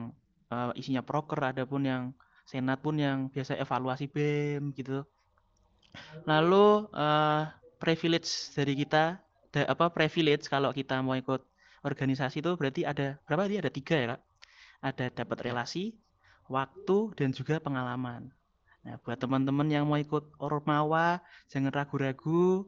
uh, 0.49 0.73
isinya 0.79 1.05
proker, 1.05 1.41
ada 1.43 1.69
pun 1.69 1.85
yang 1.85 2.17
senat 2.49 2.81
pun 2.81 2.97
yang 2.97 3.29
biasa 3.29 3.61
evaluasi 3.61 4.09
BEM 4.09 4.73
gitu. 4.73 5.05
Lalu 6.25 6.89
uh, 6.97 7.45
privilege 7.77 8.57
dari 8.57 8.73
kita, 8.73 9.21
da, 9.53 9.69
apa 9.69 9.93
privilege 9.93 10.49
kalau 10.49 10.73
kita 10.73 11.01
mau 11.05 11.13
ikut 11.13 11.45
organisasi 11.87 12.43
itu 12.43 12.55
berarti 12.59 12.83
ada 12.87 13.19
berapa 13.27 13.47
dia 13.51 13.61
ada 13.63 13.73
tiga 13.73 13.97
ya 13.99 14.07
kak? 14.17 14.21
ada 14.79 15.11
dapat 15.11 15.39
relasi, 15.51 15.99
waktu, 16.47 17.13
dan 17.19 17.35
juga 17.35 17.59
pengalaman. 17.59 18.31
Nah, 18.87 18.95
buat 19.03 19.19
teman-teman 19.19 19.67
yang 19.69 19.85
mau 19.91 19.99
ikut 19.99 20.39
Ormawa, 20.39 21.19
jangan 21.51 21.75
ragu-ragu. 21.75 22.65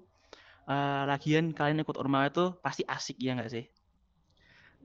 Uh, 0.67 1.03
lagian 1.09 1.51
kalian 1.51 1.83
ikut 1.83 1.99
Ormawa 1.99 2.31
itu 2.31 2.55
pasti 2.63 2.83
asik 2.87 3.19
ya 3.19 3.35
nggak 3.39 3.51
sih? 3.51 3.65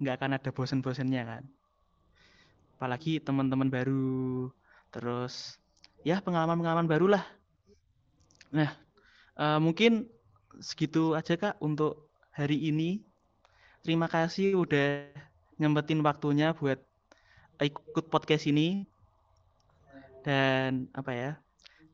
Nggak 0.01 0.21
akan 0.21 0.31
ada 0.37 0.49
bosen-bosennya 0.53 1.23
kan? 1.25 1.43
Apalagi 2.77 3.17
teman-teman 3.21 3.69
baru, 3.73 4.49
terus 4.93 5.57
ya 6.05 6.21
pengalaman-pengalaman 6.21 6.85
baru 6.85 7.17
lah. 7.17 7.25
Nah, 8.53 8.69
uh, 9.35 9.59
mungkin 9.59 10.05
segitu 10.61 11.17
aja 11.17 11.35
kak 11.35 11.57
untuk 11.59 12.13
hari 12.31 12.69
ini. 12.69 13.01
Terima 13.85 14.09
kasih 14.09 14.57
udah 14.57 15.05
nyempetin 15.61 16.01
waktunya 16.01 16.57
buat 16.57 16.81
ikut 17.61 18.09
podcast 18.09 18.49
ini 18.49 18.89
dan 20.25 20.89
apa 20.97 21.13
ya 21.13 21.31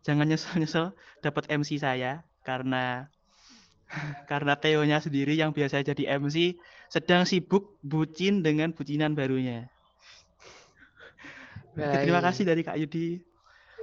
jangan 0.07 0.23
nyesel-nyesel 0.23 0.95
dapat 1.19 1.51
MC 1.51 1.83
saya 1.83 2.23
karena 2.47 3.11
karena 4.31 4.55
Theo-nya 4.55 5.03
sendiri 5.03 5.35
yang 5.35 5.51
biasa 5.51 5.83
jadi 5.83 6.15
MC 6.15 6.55
sedang 6.87 7.27
sibuk 7.27 7.75
bucin 7.83 8.39
dengan 8.39 8.71
bucinan 8.71 9.11
barunya. 9.11 9.67
Baik. 11.75 12.07
Terima 12.07 12.23
kasih 12.23 12.43
dari 12.47 12.63
Kak 12.63 12.79
Yudi. 12.79 13.19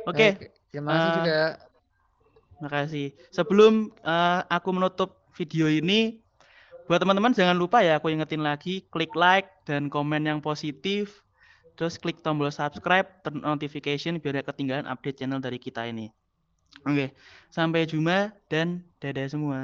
Oke. 0.08 0.16
Okay. 0.16 0.30
Terima 0.72 0.96
kasih 0.96 1.08
uh, 1.08 1.16
juga. 1.20 1.40
Terima 2.56 2.70
kasih. 2.72 3.06
Sebelum 3.36 3.92
uh, 4.00 4.48
aku 4.48 4.68
menutup 4.72 5.28
video 5.36 5.68
ini, 5.68 6.24
buat 6.88 6.98
teman-teman 6.98 7.36
jangan 7.36 7.54
lupa 7.54 7.84
ya 7.84 8.00
aku 8.00 8.08
ingetin 8.08 8.40
lagi 8.40 8.82
klik 8.88 9.12
like 9.12 9.46
dan 9.68 9.92
komen 9.92 10.24
yang 10.24 10.40
positif 10.40 11.22
Terus 11.78 11.94
klik 11.94 12.18
tombol 12.26 12.50
subscribe, 12.50 13.06
turn 13.22 13.38
notification 13.38 14.18
biar 14.18 14.42
gak 14.42 14.50
ketinggalan 14.50 14.90
update 14.90 15.22
channel 15.22 15.38
dari 15.38 15.62
kita 15.62 15.86
ini. 15.86 16.10
Oke, 16.82 17.14
sampai 17.54 17.86
jumpa 17.86 18.34
dan 18.50 18.82
dadah 18.98 19.30
semua. 19.30 19.62